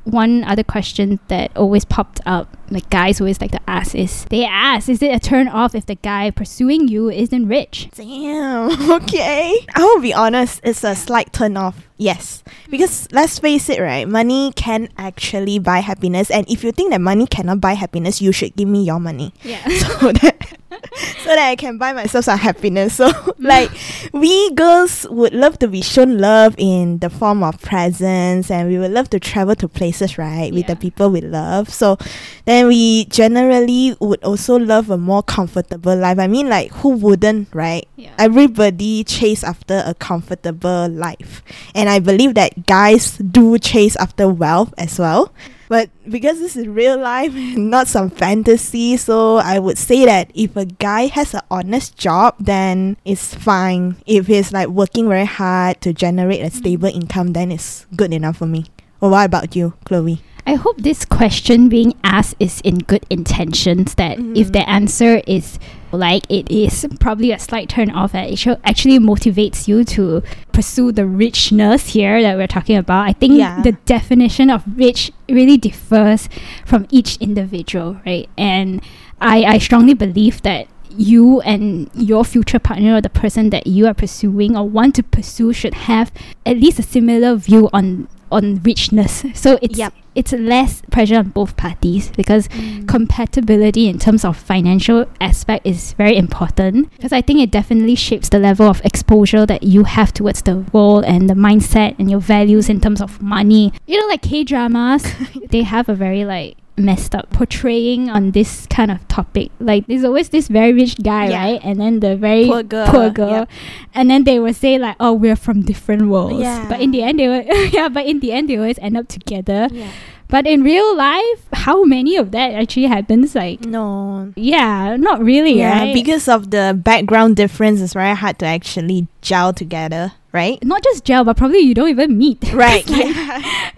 one 0.05 0.43
other 0.43 0.63
question 0.63 1.19
that 1.27 1.55
always 1.57 1.85
popped 1.85 2.21
up, 2.25 2.55
like 2.69 2.89
guys 2.89 3.19
always 3.21 3.41
like 3.41 3.51
to 3.51 3.61
ask, 3.67 3.95
is 3.95 4.25
they 4.25 4.45
ask, 4.45 4.89
is 4.89 5.01
it 5.01 5.13
a 5.13 5.19
turn 5.19 5.47
off 5.47 5.75
if 5.75 5.85
the 5.85 5.95
guy 5.95 6.31
pursuing 6.31 6.87
you 6.87 7.09
isn't 7.09 7.47
rich? 7.47 7.89
Damn, 7.95 8.91
okay. 8.91 9.65
I 9.75 9.83
will 9.83 10.01
be 10.01 10.13
honest, 10.13 10.61
it's 10.63 10.83
a 10.83 10.95
slight 10.95 11.33
turn 11.33 11.57
off. 11.57 11.87
Yes. 11.97 12.43
Because 12.69 13.07
let's 13.11 13.39
face 13.39 13.69
it, 13.69 13.79
right? 13.79 14.07
Money 14.07 14.51
can 14.55 14.89
actually 14.97 15.59
buy 15.59 15.79
happiness. 15.79 16.29
And 16.29 16.49
if 16.49 16.63
you 16.63 16.71
think 16.71 16.91
that 16.91 16.99
money 17.01 17.25
cannot 17.25 17.61
buy 17.61 17.73
happiness, 17.73 18.21
you 18.21 18.31
should 18.31 18.55
give 18.55 18.67
me 18.67 18.83
your 18.83 18.99
money. 18.99 19.33
Yeah. 19.43 19.63
So 19.95 20.11
that 20.11 20.55
so 21.23 21.29
that 21.29 21.49
I 21.49 21.55
can 21.55 21.77
buy 21.77 21.93
myself 21.93 22.25
some 22.25 22.37
happiness. 22.37 22.95
So 22.95 23.11
like 23.39 23.71
we 24.11 24.51
girls 24.51 25.05
would 25.09 25.33
love 25.33 25.59
to 25.59 25.67
be 25.67 25.81
shown 25.81 26.17
love 26.17 26.55
in 26.57 26.99
the 26.99 27.09
form 27.09 27.43
of 27.43 27.61
presents 27.61 28.51
and 28.51 28.69
we 28.69 28.77
would 28.77 28.91
love 28.91 29.09
to 29.11 29.19
travel 29.19 29.55
to 29.55 29.67
places, 29.67 30.17
right? 30.17 30.51
With 30.51 30.67
yeah. 30.67 30.73
the 30.73 30.75
people 30.75 31.09
we 31.09 31.21
love. 31.21 31.69
So 31.69 31.97
then 32.45 32.54
we 32.63 33.05
generally 33.05 33.95
would 33.99 34.23
also 34.23 34.57
love 34.57 34.89
a 34.89 34.97
more 34.97 35.23
comfortable 35.23 35.95
life. 35.95 36.19
I 36.19 36.27
mean 36.27 36.49
like 36.49 36.71
who 36.71 36.89
wouldn't, 36.89 37.49
right? 37.53 37.87
Yeah. 37.95 38.13
Everybody 38.17 39.03
chase 39.03 39.43
after 39.43 39.83
a 39.85 39.93
comfortable 39.93 40.87
life. 40.89 41.43
And 41.73 41.89
I 41.89 41.99
believe 41.99 42.35
that 42.35 42.65
guys 42.65 43.17
do 43.17 43.57
chase 43.59 43.95
after 43.97 44.29
wealth 44.29 44.73
as 44.77 44.99
well. 44.99 45.33
But 45.67 45.89
because 46.07 46.39
this 46.39 46.55
is 46.55 46.67
real 46.67 46.99
life 46.99 47.33
and 47.35 47.69
not 47.69 47.87
some 47.87 48.09
fantasy, 48.09 48.97
so 48.97 49.37
I 49.37 49.59
would 49.59 49.77
say 49.77 50.05
that 50.05 50.31
if 50.35 50.55
a 50.55 50.65
guy 50.65 51.07
has 51.07 51.33
an 51.33 51.41
honest 51.49 51.97
job, 51.97 52.35
then 52.39 52.97
it's 53.05 53.33
fine. 53.33 53.97
If 54.05 54.27
he's 54.27 54.53
like 54.53 54.67
working 54.67 55.09
very 55.09 55.25
hard 55.25 55.81
to 55.81 55.93
generate 55.93 56.41
a 56.41 56.45
mm-hmm. 56.45 56.57
stable 56.57 56.89
income, 56.89 57.33
then 57.33 57.51
it's 57.51 57.85
good 57.95 58.13
enough 58.13 58.37
for 58.37 58.45
me. 58.45 58.65
Well, 58.99 59.11
what 59.11 59.25
about 59.25 59.55
you, 59.55 59.73
Chloe? 59.85 60.21
I 60.47 60.55
hope 60.55 60.77
this 60.77 61.05
question 61.05 61.69
being 61.69 61.93
asked 62.03 62.35
is 62.39 62.61
in 62.61 62.79
good 62.79 63.05
intentions. 63.09 63.95
That 63.95 64.17
mm-hmm. 64.17 64.35
if 64.35 64.51
the 64.51 64.67
answer 64.69 65.21
is 65.25 65.57
like 65.91 66.23
it 66.29 66.51
is 66.51 66.85
probably 66.99 67.31
a 67.31 67.39
slight 67.39 67.69
turn 67.69 67.89
off, 67.89 68.11
that 68.11 68.29
it 68.29 68.45
actually 68.63 68.99
motivates 68.99 69.67
you 69.67 69.83
to 69.85 70.21
pursue 70.51 70.91
the 70.91 71.05
richness 71.05 71.89
here 71.89 72.21
that 72.21 72.37
we're 72.37 72.47
talking 72.47 72.77
about. 72.77 73.07
I 73.07 73.13
think 73.13 73.37
yeah. 73.37 73.61
the 73.61 73.73
definition 73.85 74.49
of 74.49 74.63
rich 74.77 75.11
really 75.27 75.57
differs 75.57 76.29
from 76.65 76.85
each 76.91 77.17
individual, 77.17 77.99
right? 78.05 78.29
And 78.37 78.81
I, 79.19 79.43
I 79.45 79.57
strongly 79.57 79.93
believe 79.93 80.41
that 80.43 80.67
you 80.97 81.41
and 81.41 81.89
your 81.93 82.23
future 82.23 82.59
partner 82.59 82.95
or 82.95 83.01
the 83.01 83.09
person 83.09 83.49
that 83.49 83.67
you 83.67 83.87
are 83.87 83.93
pursuing 83.93 84.55
or 84.55 84.67
want 84.67 84.95
to 84.95 85.03
pursue 85.03 85.51
should 85.51 85.73
have 85.73 86.11
at 86.45 86.57
least 86.57 86.79
a 86.79 86.83
similar 86.83 87.35
view 87.35 87.69
on 87.73 88.07
on 88.31 88.61
richness. 88.63 89.25
So 89.33 89.59
it's 89.61 89.77
yep. 89.77 89.93
it's 90.15 90.31
less 90.31 90.81
pressure 90.91 91.17
on 91.17 91.29
both 91.29 91.55
parties 91.57 92.09
because 92.15 92.47
mm. 92.49 92.87
compatibility 92.87 93.87
in 93.87 93.99
terms 93.99 94.25
of 94.25 94.37
financial 94.37 95.05
aspect 95.21 95.65
is 95.65 95.93
very 95.93 96.15
important 96.17 96.91
because 96.91 97.11
I 97.11 97.21
think 97.21 97.39
it 97.39 97.51
definitely 97.51 97.95
shapes 97.95 98.29
the 98.29 98.39
level 98.39 98.67
of 98.67 98.81
exposure 98.83 99.45
that 99.45 99.63
you 99.63 99.83
have 99.83 100.13
towards 100.13 100.41
the 100.41 100.57
world 100.71 101.05
and 101.05 101.29
the 101.29 101.33
mindset 101.33 101.95
and 101.99 102.09
your 102.09 102.19
values 102.19 102.69
in 102.69 102.81
terms 102.81 103.01
of 103.01 103.21
money. 103.21 103.73
You 103.85 103.99
know, 103.99 104.07
like 104.07 104.21
K 104.21 104.43
dramas, 104.43 105.05
they 105.49 105.63
have 105.63 105.89
a 105.89 105.95
very 105.95 106.25
like 106.25 106.57
messed 106.77 107.15
up 107.15 107.29
portraying 107.31 108.09
on 108.09 108.31
this 108.31 108.67
kind 108.67 108.91
of 108.91 109.05
topic. 109.07 109.51
Like 109.59 109.87
there's 109.87 110.03
always 110.03 110.29
this 110.29 110.47
very 110.47 110.73
rich 110.73 111.01
guy, 111.01 111.29
yeah. 111.29 111.43
right? 111.43 111.61
And 111.63 111.79
then 111.79 111.99
the 111.99 112.15
very 112.15 112.45
poor 112.45 112.63
girl. 112.63 112.87
Poor 112.87 113.09
girl. 113.09 113.29
Yeah. 113.29 113.45
And 113.93 114.09
then 114.09 114.23
they 114.23 114.39
will 114.39 114.53
say 114.53 114.77
like, 114.77 114.95
Oh, 114.99 115.13
we're 115.13 115.35
from 115.35 115.61
different 115.61 116.09
worlds. 116.09 116.41
Yeah. 116.41 116.67
But 116.67 116.81
in 116.81 116.91
the 116.91 117.01
end 117.01 117.19
they 117.19 117.27
will 117.27 117.43
yeah, 117.73 117.89
but 117.89 118.05
in 118.05 118.19
the 118.19 118.31
end 118.31 118.49
they 118.49 118.57
always 118.57 118.79
end 118.79 118.97
up 118.97 119.07
together. 119.07 119.69
Yeah. 119.71 119.91
But 120.27 120.47
in 120.47 120.63
real 120.63 120.95
life, 120.95 121.47
how 121.53 121.83
many 121.83 122.15
of 122.17 122.31
that 122.31 122.53
actually 122.53 122.87
happens? 122.87 123.35
Like 123.35 123.61
no, 123.61 124.33
yeah, 124.35 124.95
not 124.97 125.21
really. 125.21 125.59
Yeah, 125.59 125.83
right? 125.83 125.93
because 125.93 126.27
of 126.27 126.51
the 126.51 126.77
background 126.77 127.35
difference, 127.35 127.81
it's 127.81 127.93
very 127.93 128.15
hard 128.15 128.39
to 128.39 128.45
actually 128.45 129.07
gel 129.21 129.53
together 129.53 130.13
right? 130.35 130.61
Not 130.63 130.83
just 130.83 131.05
gel, 131.05 131.23
but 131.23 131.37
probably 131.37 131.59
you 131.59 131.73
don't 131.73 131.89
even 131.89 132.17
meet. 132.17 132.43
Right. 132.53 132.87
yeah. 132.89 133.39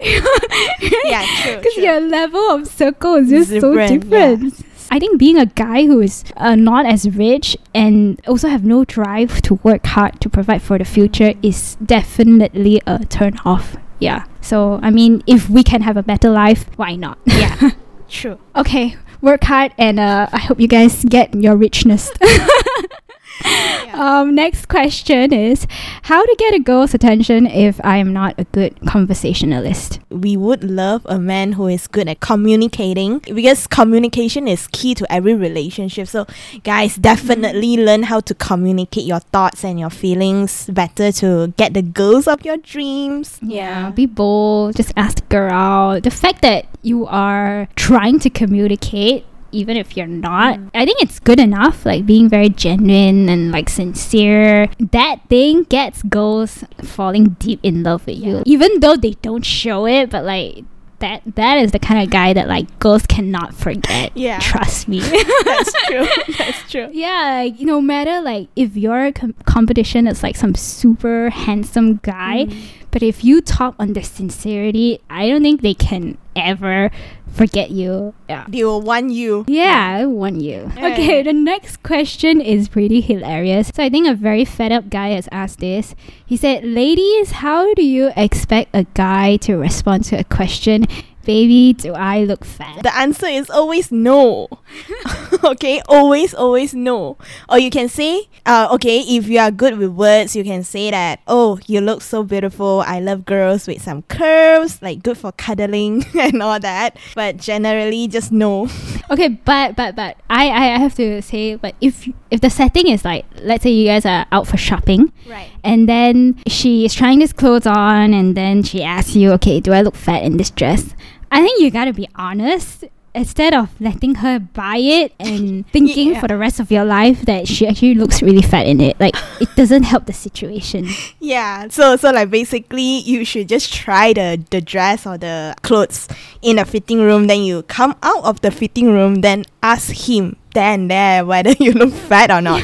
yeah, 1.04 1.24
true. 1.42 1.56
Because 1.56 1.76
your 1.76 2.00
level 2.00 2.40
of 2.50 2.66
circle 2.66 3.14
is 3.14 3.28
just 3.28 3.50
different, 3.50 3.88
so 3.88 3.98
different. 3.98 4.54
Yeah. 4.54 4.66
I 4.90 4.98
think 4.98 5.18
being 5.18 5.38
a 5.38 5.46
guy 5.46 5.84
who 5.86 6.00
is 6.00 6.24
uh, 6.36 6.54
not 6.54 6.86
as 6.86 7.08
rich 7.10 7.56
and 7.74 8.20
also 8.26 8.48
have 8.48 8.64
no 8.64 8.84
drive 8.84 9.42
to 9.42 9.54
work 9.62 9.84
hard 9.86 10.20
to 10.22 10.28
provide 10.28 10.62
for 10.62 10.78
the 10.78 10.84
future 10.84 11.34
is 11.42 11.76
definitely 11.84 12.80
a 12.86 13.04
turn 13.04 13.38
off. 13.44 13.76
Yeah. 13.98 14.24
So, 14.40 14.78
I 14.82 14.90
mean, 14.90 15.22
if 15.26 15.48
we 15.50 15.62
can 15.62 15.82
have 15.82 15.96
a 15.96 16.02
better 16.02 16.30
life, 16.30 16.66
why 16.76 16.94
not? 16.94 17.18
Yeah. 17.26 17.70
True. 18.08 18.38
Okay, 18.56 18.96
work 19.20 19.44
hard 19.44 19.72
and 19.76 20.00
uh, 20.00 20.28
I 20.32 20.38
hope 20.38 20.60
you 20.60 20.68
guys 20.68 21.04
get 21.04 21.34
your 21.34 21.56
richness. 21.56 22.10
Um, 23.98 24.36
next 24.36 24.66
question 24.66 25.32
is 25.32 25.66
how 26.02 26.24
to 26.24 26.36
get 26.38 26.54
a 26.54 26.60
girl's 26.60 26.94
attention 26.94 27.46
if 27.46 27.80
I 27.82 27.96
am 27.96 28.12
not 28.12 28.36
a 28.38 28.44
good 28.44 28.78
conversationalist. 28.86 29.98
We 30.08 30.36
would 30.36 30.62
love 30.62 31.02
a 31.06 31.18
man 31.18 31.54
who 31.54 31.66
is 31.66 31.88
good 31.88 32.06
at 32.06 32.20
communicating 32.20 33.18
because 33.18 33.66
communication 33.66 34.46
is 34.46 34.68
key 34.68 34.94
to 34.94 35.12
every 35.12 35.34
relationship. 35.34 36.06
So, 36.06 36.26
guys, 36.62 36.94
definitely 36.94 37.76
mm-hmm. 37.76 37.86
learn 37.86 38.02
how 38.04 38.20
to 38.20 38.34
communicate 38.34 39.04
your 39.04 39.18
thoughts 39.18 39.64
and 39.64 39.80
your 39.80 39.90
feelings 39.90 40.66
better 40.66 41.10
to 41.12 41.52
get 41.56 41.74
the 41.74 41.82
girls 41.82 42.28
of 42.28 42.44
your 42.44 42.58
dreams. 42.58 43.40
Yeah, 43.42 43.90
be 43.90 44.06
bold. 44.06 44.76
Just 44.76 44.92
ask 44.96 45.16
the 45.16 45.26
girl 45.26 45.50
out. 45.50 46.02
The 46.04 46.12
fact 46.12 46.42
that 46.42 46.66
you 46.82 47.06
are 47.06 47.68
trying 47.74 48.20
to 48.20 48.30
communicate 48.30 49.24
even 49.52 49.76
if 49.76 49.96
you're 49.96 50.06
not. 50.06 50.58
Mm. 50.58 50.70
I 50.74 50.84
think 50.84 51.00
it's 51.00 51.18
good 51.18 51.40
enough, 51.40 51.84
like 51.84 52.06
being 52.06 52.28
very 52.28 52.48
genuine 52.48 53.28
and 53.28 53.52
like 53.52 53.68
sincere. 53.68 54.68
That 54.78 55.20
thing 55.28 55.64
gets 55.64 56.02
girls 56.02 56.64
falling 56.82 57.36
deep 57.38 57.60
in 57.62 57.82
love 57.82 58.06
with 58.06 58.18
you, 58.18 58.42
even 58.46 58.80
though 58.80 58.96
they 58.96 59.12
don't 59.22 59.44
show 59.44 59.86
it. 59.86 60.10
But 60.10 60.24
like 60.24 60.64
that 61.00 61.22
that 61.36 61.58
is 61.58 61.72
the 61.72 61.78
kind 61.78 62.02
of 62.02 62.10
guy 62.10 62.32
that 62.32 62.48
like 62.48 62.78
girls 62.78 63.06
cannot 63.06 63.54
forget. 63.54 64.16
Yeah, 64.16 64.38
trust 64.40 64.88
me. 64.88 65.00
That's 65.44 65.72
true. 65.86 66.06
That's 66.38 66.70
true. 66.70 66.88
Yeah, 66.92 67.44
like, 67.44 67.60
no 67.60 67.80
matter 67.80 68.20
like 68.20 68.48
if 68.56 68.76
your 68.76 69.12
com- 69.12 69.34
competition 69.44 70.06
is 70.06 70.22
like 70.22 70.36
some 70.36 70.54
super 70.54 71.30
handsome 71.30 71.96
guy, 72.02 72.46
mm. 72.46 72.64
But 72.90 73.02
if 73.02 73.24
you 73.24 73.40
talk 73.40 73.74
on 73.78 73.92
the 73.92 74.02
sincerity, 74.02 75.00
I 75.10 75.28
don't 75.28 75.42
think 75.42 75.62
they 75.62 75.74
can 75.74 76.18
ever 76.34 76.90
forget 77.32 77.70
you. 77.70 78.14
Yeah. 78.28 78.46
They 78.48 78.64
will 78.64 78.80
want 78.80 79.10
you. 79.10 79.44
Yeah, 79.46 79.98
I 80.00 80.06
want 80.06 80.40
you. 80.40 80.70
Yeah. 80.76 80.86
Okay, 80.92 81.22
the 81.22 81.32
next 81.32 81.82
question 81.82 82.40
is 82.40 82.68
pretty 82.68 83.00
hilarious. 83.00 83.70
So 83.74 83.82
I 83.82 83.90
think 83.90 84.06
a 84.06 84.14
very 84.14 84.44
fed 84.44 84.72
up 84.72 84.88
guy 84.88 85.10
has 85.10 85.28
asked 85.30 85.60
this. 85.60 85.94
He 86.24 86.36
said, 86.36 86.64
Ladies, 86.64 87.32
how 87.32 87.74
do 87.74 87.84
you 87.84 88.10
expect 88.16 88.70
a 88.74 88.84
guy 88.94 89.36
to 89.38 89.56
respond 89.56 90.04
to 90.04 90.16
a 90.16 90.24
question 90.24 90.86
baby, 91.28 91.74
do 91.74 91.92
I 91.92 92.24
look 92.24 92.42
fat? 92.42 92.82
The 92.82 92.96
answer 92.96 93.26
is 93.26 93.50
always 93.50 93.92
no. 93.92 94.48
okay, 95.44 95.82
always, 95.86 96.32
always 96.32 96.72
no. 96.72 97.18
Or 97.50 97.58
you 97.58 97.68
can 97.68 97.90
say, 97.90 98.30
uh, 98.46 98.68
okay, 98.72 99.00
if 99.00 99.28
you 99.28 99.38
are 99.38 99.50
good 99.50 99.76
with 99.76 99.90
words, 99.90 100.34
you 100.34 100.42
can 100.42 100.64
say 100.64 100.90
that, 100.90 101.20
oh, 101.28 101.60
you 101.66 101.82
look 101.82 102.00
so 102.00 102.22
beautiful. 102.22 102.82
I 102.86 103.00
love 103.00 103.26
girls 103.26 103.66
with 103.68 103.82
some 103.82 104.08
curves, 104.08 104.80
like 104.80 105.02
good 105.02 105.18
for 105.18 105.32
cuddling 105.32 106.06
and 106.18 106.42
all 106.42 106.58
that. 106.60 106.96
But 107.14 107.36
generally, 107.36 108.08
just 108.08 108.32
no. 108.32 108.66
Okay, 109.10 109.28
but 109.28 109.74
but 109.74 109.96
but 109.96 110.18
I 110.28 110.50
I 110.50 110.76
have 110.76 110.94
to 110.96 111.22
say, 111.22 111.56
but 111.56 111.74
if 111.80 112.06
if 112.30 112.42
the 112.42 112.50
setting 112.50 112.88
is 112.88 113.06
like, 113.06 113.24
let's 113.40 113.62
say 113.62 113.70
you 113.70 113.88
guys 113.88 114.04
are 114.04 114.26
out 114.30 114.46
for 114.46 114.58
shopping, 114.58 115.14
right, 115.26 115.48
and 115.64 115.88
then 115.88 116.36
she 116.46 116.84
is 116.84 116.92
trying 116.92 117.18
this 117.20 117.32
clothes 117.32 117.64
on, 117.66 118.12
and 118.12 118.36
then 118.36 118.62
she 118.62 118.84
asks 118.84 119.16
you, 119.16 119.32
okay, 119.40 119.60
do 119.60 119.72
I 119.72 119.80
look 119.80 119.96
fat 119.96 120.24
in 120.24 120.36
this 120.36 120.50
dress? 120.50 120.92
I 121.30 121.40
think 121.42 121.60
you 121.60 121.70
gotta 121.70 121.92
be 121.92 122.08
honest 122.14 122.84
instead 123.14 123.54
of 123.54 123.68
letting 123.80 124.16
her 124.16 124.38
buy 124.38 124.76
it 124.76 125.12
and 125.18 125.66
thinking 125.72 126.12
yeah. 126.12 126.20
for 126.20 126.28
the 126.28 126.36
rest 126.36 126.60
of 126.60 126.70
your 126.70 126.84
life 126.84 127.22
that 127.22 127.48
she 127.48 127.66
actually 127.66 127.94
looks 127.94 128.22
really 128.22 128.42
fat 128.42 128.66
in 128.66 128.80
it. 128.80 128.98
Like 129.00 129.14
it 129.40 129.48
doesn't 129.56 129.82
help 129.82 130.06
the 130.06 130.12
situation. 130.12 130.86
Yeah 131.18 131.68
so 131.68 131.96
so 131.96 132.10
like 132.10 132.30
basically 132.30 133.00
you 133.00 133.24
should 133.24 133.48
just 133.48 133.72
try 133.72 134.12
the 134.12 134.42
the 134.50 134.60
dress 134.60 135.06
or 135.06 135.18
the 135.18 135.54
clothes 135.62 136.08
in 136.42 136.58
a 136.58 136.64
fitting 136.64 137.00
room 137.00 137.26
then 137.26 137.42
you 137.42 137.62
come 137.64 137.96
out 138.02 138.24
of 138.24 138.40
the 138.40 138.50
fitting 138.50 138.92
room 138.92 139.22
then 139.22 139.44
ask 139.62 140.08
him 140.08 140.36
then 140.54 140.88
there 140.88 141.24
whether 141.24 141.52
you 141.58 141.72
look 141.72 141.92
fat 141.92 142.30
or 142.30 142.40
not. 142.40 142.62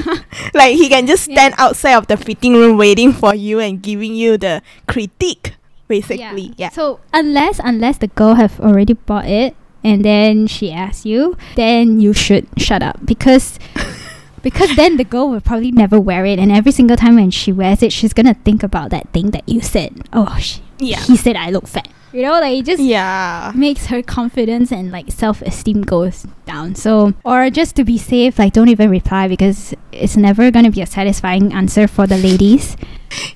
Like 0.55 0.77
he 0.77 0.89
can 0.89 1.07
just 1.07 1.25
stand 1.25 1.55
yeah. 1.59 1.65
outside 1.65 1.95
of 1.95 2.07
the 2.07 2.17
fitting 2.17 2.55
room 2.55 2.77
waiting 2.77 3.13
for 3.13 3.35
you 3.35 3.61
and 3.61 3.83
giving 3.83 4.15
you 4.15 4.39
the 4.39 4.63
critique 4.87 5.55
basically. 6.01 6.55
Yeah. 6.57 6.69
yeah. 6.69 6.71
So 6.71 7.01
unless 7.13 7.61
unless 7.63 7.99
the 7.99 8.09
girl 8.09 8.35
have 8.35 8.59
already 8.61 8.95
bought 8.95 9.27
it 9.27 9.55
and 9.83 10.05
then 10.05 10.47
she 10.47 10.73
asks 10.73 11.07
you, 11.07 11.37
then 11.57 12.01
you 12.01 12.13
should 12.13 12.47
shut 12.57 12.83
up 12.83 13.05
because 13.05 13.59
because 14.43 14.75
then 14.77 14.97
the 14.97 15.05
girl 15.05 15.31
will 15.31 15.41
probably 15.41 15.71
never 15.71 16.01
wear 16.01 16.25
it 16.27 16.39
and 16.39 16.51
every 16.51 16.73
single 16.73 16.97
time 16.97 17.17
when 17.17 17.31
she 17.31 17.53
wears 17.53 17.83
it 17.83 17.93
she's 17.93 18.13
gonna 18.13 18.35
think 18.45 18.63
about 18.63 18.91
that 18.91 19.09
thing 19.13 19.31
that 19.31 19.47
you 19.49 19.61
said. 19.61 20.09
Oh 20.13 20.37
she, 20.39 20.63
yeah. 20.79 21.01
he 21.01 21.17
said 21.17 21.37
I 21.37 21.51
look 21.51 21.67
fat. 21.67 21.89
You 22.15 22.23
know, 22.23 22.39
like 22.39 22.61
it 22.61 22.65
just 22.65 22.81
yeah 22.81 23.51
makes 23.57 23.87
her 23.87 24.01
confidence 24.01 24.71
and 24.71 24.93
like 24.93 25.11
self 25.11 25.43
esteem 25.43 25.83
goes 25.83 26.25
down. 26.47 26.77
So 26.77 27.13
or 27.25 27.51
just 27.51 27.75
to 27.75 27.85
be 27.85 27.99
safe, 27.99 28.39
like 28.39 28.53
don't 28.53 28.69
even 28.69 28.89
reply 28.89 29.27
because 29.27 29.75
it's 29.91 30.17
never 30.17 30.53
gonna 30.53 30.71
be 30.71 30.81
a 30.81 30.87
satisfying 30.87 31.53
answer 31.53 31.89
for 31.89 32.07
the 32.07 32.17
ladies. 32.17 32.77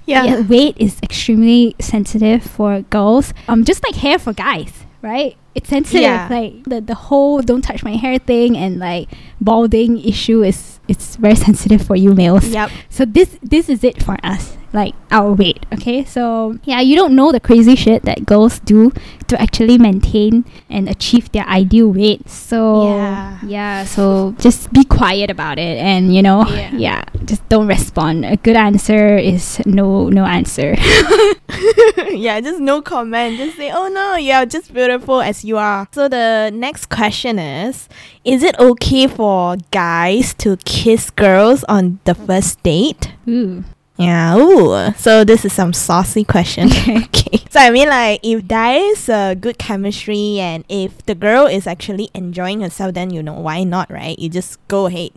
Yeah. 0.06 0.24
yeah 0.24 0.40
weight 0.42 0.76
is 0.78 0.98
extremely 1.02 1.74
sensitive 1.80 2.44
for 2.44 2.82
girls. 2.82 3.34
Um 3.48 3.64
just 3.64 3.82
like 3.82 3.96
hair 3.96 4.16
for 4.16 4.32
guys, 4.32 4.72
right? 5.02 5.36
It's 5.56 5.68
sensitive. 5.68 6.02
Yeah. 6.02 6.28
Like 6.30 6.62
the 6.62 6.80
the 6.80 6.94
whole 6.94 7.42
don't 7.42 7.62
touch 7.62 7.82
my 7.82 7.96
hair 7.96 8.20
thing 8.20 8.56
and 8.56 8.78
like 8.78 9.08
balding 9.40 9.98
issue 9.98 10.44
is 10.44 10.78
it's 10.86 11.16
very 11.16 11.34
sensitive 11.48 11.82
for 11.84 11.96
you 11.96 12.14
males. 12.14 12.46
Yep. 12.46 12.70
So 12.90 13.04
this 13.04 13.38
this 13.42 13.68
is 13.68 13.82
it 13.82 14.04
for 14.04 14.18
us 14.22 14.57
like 14.72 14.94
our 15.10 15.32
weight. 15.32 15.64
Okay, 15.72 16.04
so 16.04 16.58
yeah, 16.64 16.80
you 16.80 16.96
don't 16.96 17.14
know 17.14 17.32
the 17.32 17.40
crazy 17.40 17.74
shit 17.74 18.02
that 18.02 18.26
girls 18.26 18.58
do 18.60 18.92
to 19.28 19.40
actually 19.40 19.78
maintain 19.78 20.44
and 20.68 20.88
achieve 20.88 21.30
their 21.32 21.46
ideal 21.46 21.88
weight. 21.88 22.28
So 22.28 22.94
yeah, 22.96 23.38
yeah 23.44 23.84
so 23.84 24.34
just 24.38 24.72
be 24.72 24.84
quiet 24.84 25.30
about 25.30 25.58
it, 25.58 25.78
and 25.78 26.14
you 26.14 26.22
know, 26.22 26.46
yeah, 26.48 26.70
yeah 26.76 27.04
just 27.24 27.46
don't 27.48 27.66
respond. 27.68 28.24
A 28.24 28.36
good 28.36 28.56
answer 28.56 29.16
is 29.16 29.60
no, 29.66 30.08
no 30.08 30.24
answer. 30.24 30.74
yeah, 32.10 32.40
just 32.40 32.60
no 32.60 32.82
comment. 32.82 33.36
Just 33.38 33.56
say, 33.56 33.70
oh 33.70 33.88
no, 33.88 34.16
you're 34.16 34.46
just 34.46 34.72
beautiful 34.72 35.20
as 35.20 35.44
you 35.44 35.58
are. 35.58 35.86
So 35.92 36.08
the 36.08 36.50
next 36.52 36.86
question 36.86 37.38
is, 37.38 37.88
is 38.24 38.42
it 38.42 38.58
okay 38.58 39.06
for 39.06 39.56
guys 39.70 40.34
to 40.34 40.56
kiss 40.64 41.10
girls 41.10 41.64
on 41.64 42.00
the 42.04 42.14
first 42.14 42.62
date? 42.62 43.12
Ooh. 43.28 43.64
Yeah. 43.98 44.38
Ooh. 44.38 44.94
So 44.94 45.24
this 45.24 45.44
is 45.44 45.52
some 45.52 45.72
saucy 45.72 46.22
question. 46.22 46.68
okay. 46.88 47.42
So 47.50 47.60
I 47.60 47.70
mean, 47.70 47.88
like, 47.88 48.20
if 48.22 48.46
there 48.46 48.78
is 48.78 49.08
a 49.08 49.34
good 49.34 49.58
chemistry 49.58 50.38
and 50.38 50.64
if 50.68 51.04
the 51.06 51.14
girl 51.14 51.46
is 51.46 51.66
actually 51.66 52.08
enjoying 52.14 52.60
herself, 52.60 52.94
then 52.94 53.10
you 53.10 53.22
know 53.22 53.34
why 53.34 53.64
not, 53.64 53.90
right? 53.90 54.18
You 54.18 54.28
just 54.28 54.56
go 54.68 54.86
ahead, 54.86 55.10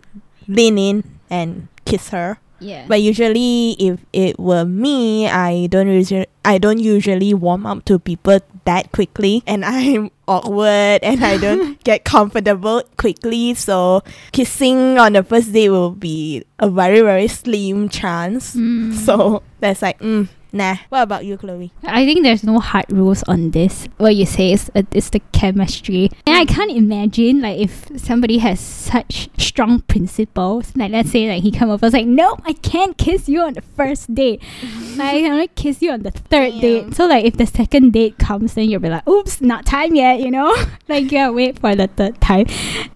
lean 0.48 0.78
in 0.78 1.04
and 1.30 1.68
kiss 1.84 2.10
her. 2.10 2.38
Yeah. 2.58 2.86
But 2.86 3.02
usually, 3.02 3.74
if 3.78 4.00
it 4.12 4.38
were 4.38 4.64
me, 4.64 5.28
I 5.28 5.66
don't 5.66 5.88
usually 5.88 6.26
I 6.44 6.58
don't 6.58 6.78
usually 6.78 7.34
warm 7.34 7.66
up 7.66 7.84
to 7.86 7.98
people 7.98 8.40
that 8.64 8.92
quickly, 8.92 9.42
and 9.46 9.64
I'm 9.64 10.10
awkward 10.28 11.00
and 11.02 11.24
I 11.24 11.38
don't 11.38 11.82
get 11.84 12.04
comfortable 12.04 12.82
quickly. 12.96 13.54
So 13.54 14.02
kissing 14.32 14.98
on 14.98 15.14
the 15.14 15.22
first 15.22 15.52
date 15.52 15.70
will 15.70 15.90
be 15.90 16.44
a 16.58 16.68
very 16.68 17.00
very 17.00 17.28
slim 17.28 17.88
chance. 17.88 18.54
Mm. 18.54 18.94
So 18.94 19.42
that's 19.60 19.82
like 19.82 19.98
mm, 20.00 20.28
Nah. 20.52 20.76
What 20.90 21.02
about 21.02 21.24
you, 21.24 21.38
Chloe? 21.38 21.72
I 21.82 22.04
think 22.04 22.22
there's 22.22 22.44
no 22.44 22.58
hard 22.58 22.84
rules 22.92 23.22
on 23.22 23.52
this. 23.52 23.88
What 23.96 24.14
you 24.14 24.26
say 24.26 24.52
is 24.52 24.70
uh, 24.74 24.82
it's 24.92 25.08
the 25.08 25.20
chemistry, 25.32 26.10
and 26.26 26.36
I 26.36 26.44
can't 26.44 26.70
imagine 26.70 27.40
like 27.40 27.58
if 27.58 27.88
somebody 27.96 28.36
has 28.38 28.60
such 28.60 29.30
strong 29.38 29.80
principles. 29.80 30.76
Like 30.76 30.92
let's 30.92 31.10
say 31.10 31.26
like 31.26 31.42
he 31.42 31.52
come 31.52 31.70
over, 31.70 31.88
like 31.88 32.06
no, 32.06 32.36
I 32.44 32.52
can't 32.52 32.98
kiss 32.98 33.30
you 33.30 33.40
on 33.40 33.54
the 33.54 33.62
first 33.62 34.14
date. 34.14 34.42
like 34.96 35.14
I 35.14 35.20
can 35.20 35.32
only 35.32 35.48
kiss 35.48 35.80
you 35.80 35.90
on 35.90 36.02
the 36.02 36.10
third 36.10 36.52
Damn. 36.52 36.60
date. 36.60 36.94
So 36.94 37.06
like 37.06 37.24
if 37.24 37.38
the 37.38 37.46
second 37.46 37.94
date 37.94 38.18
comes, 38.18 38.52
then 38.52 38.68
you'll 38.68 38.80
be 38.80 38.90
like, 38.90 39.08
oops, 39.08 39.40
not 39.40 39.64
time 39.64 39.94
yet. 39.94 40.20
You 40.20 40.30
know, 40.30 40.54
like 40.88 41.10
yeah, 41.10 41.30
wait 41.30 41.58
for 41.58 41.74
the 41.74 41.86
third 41.86 42.20
time, 42.20 42.44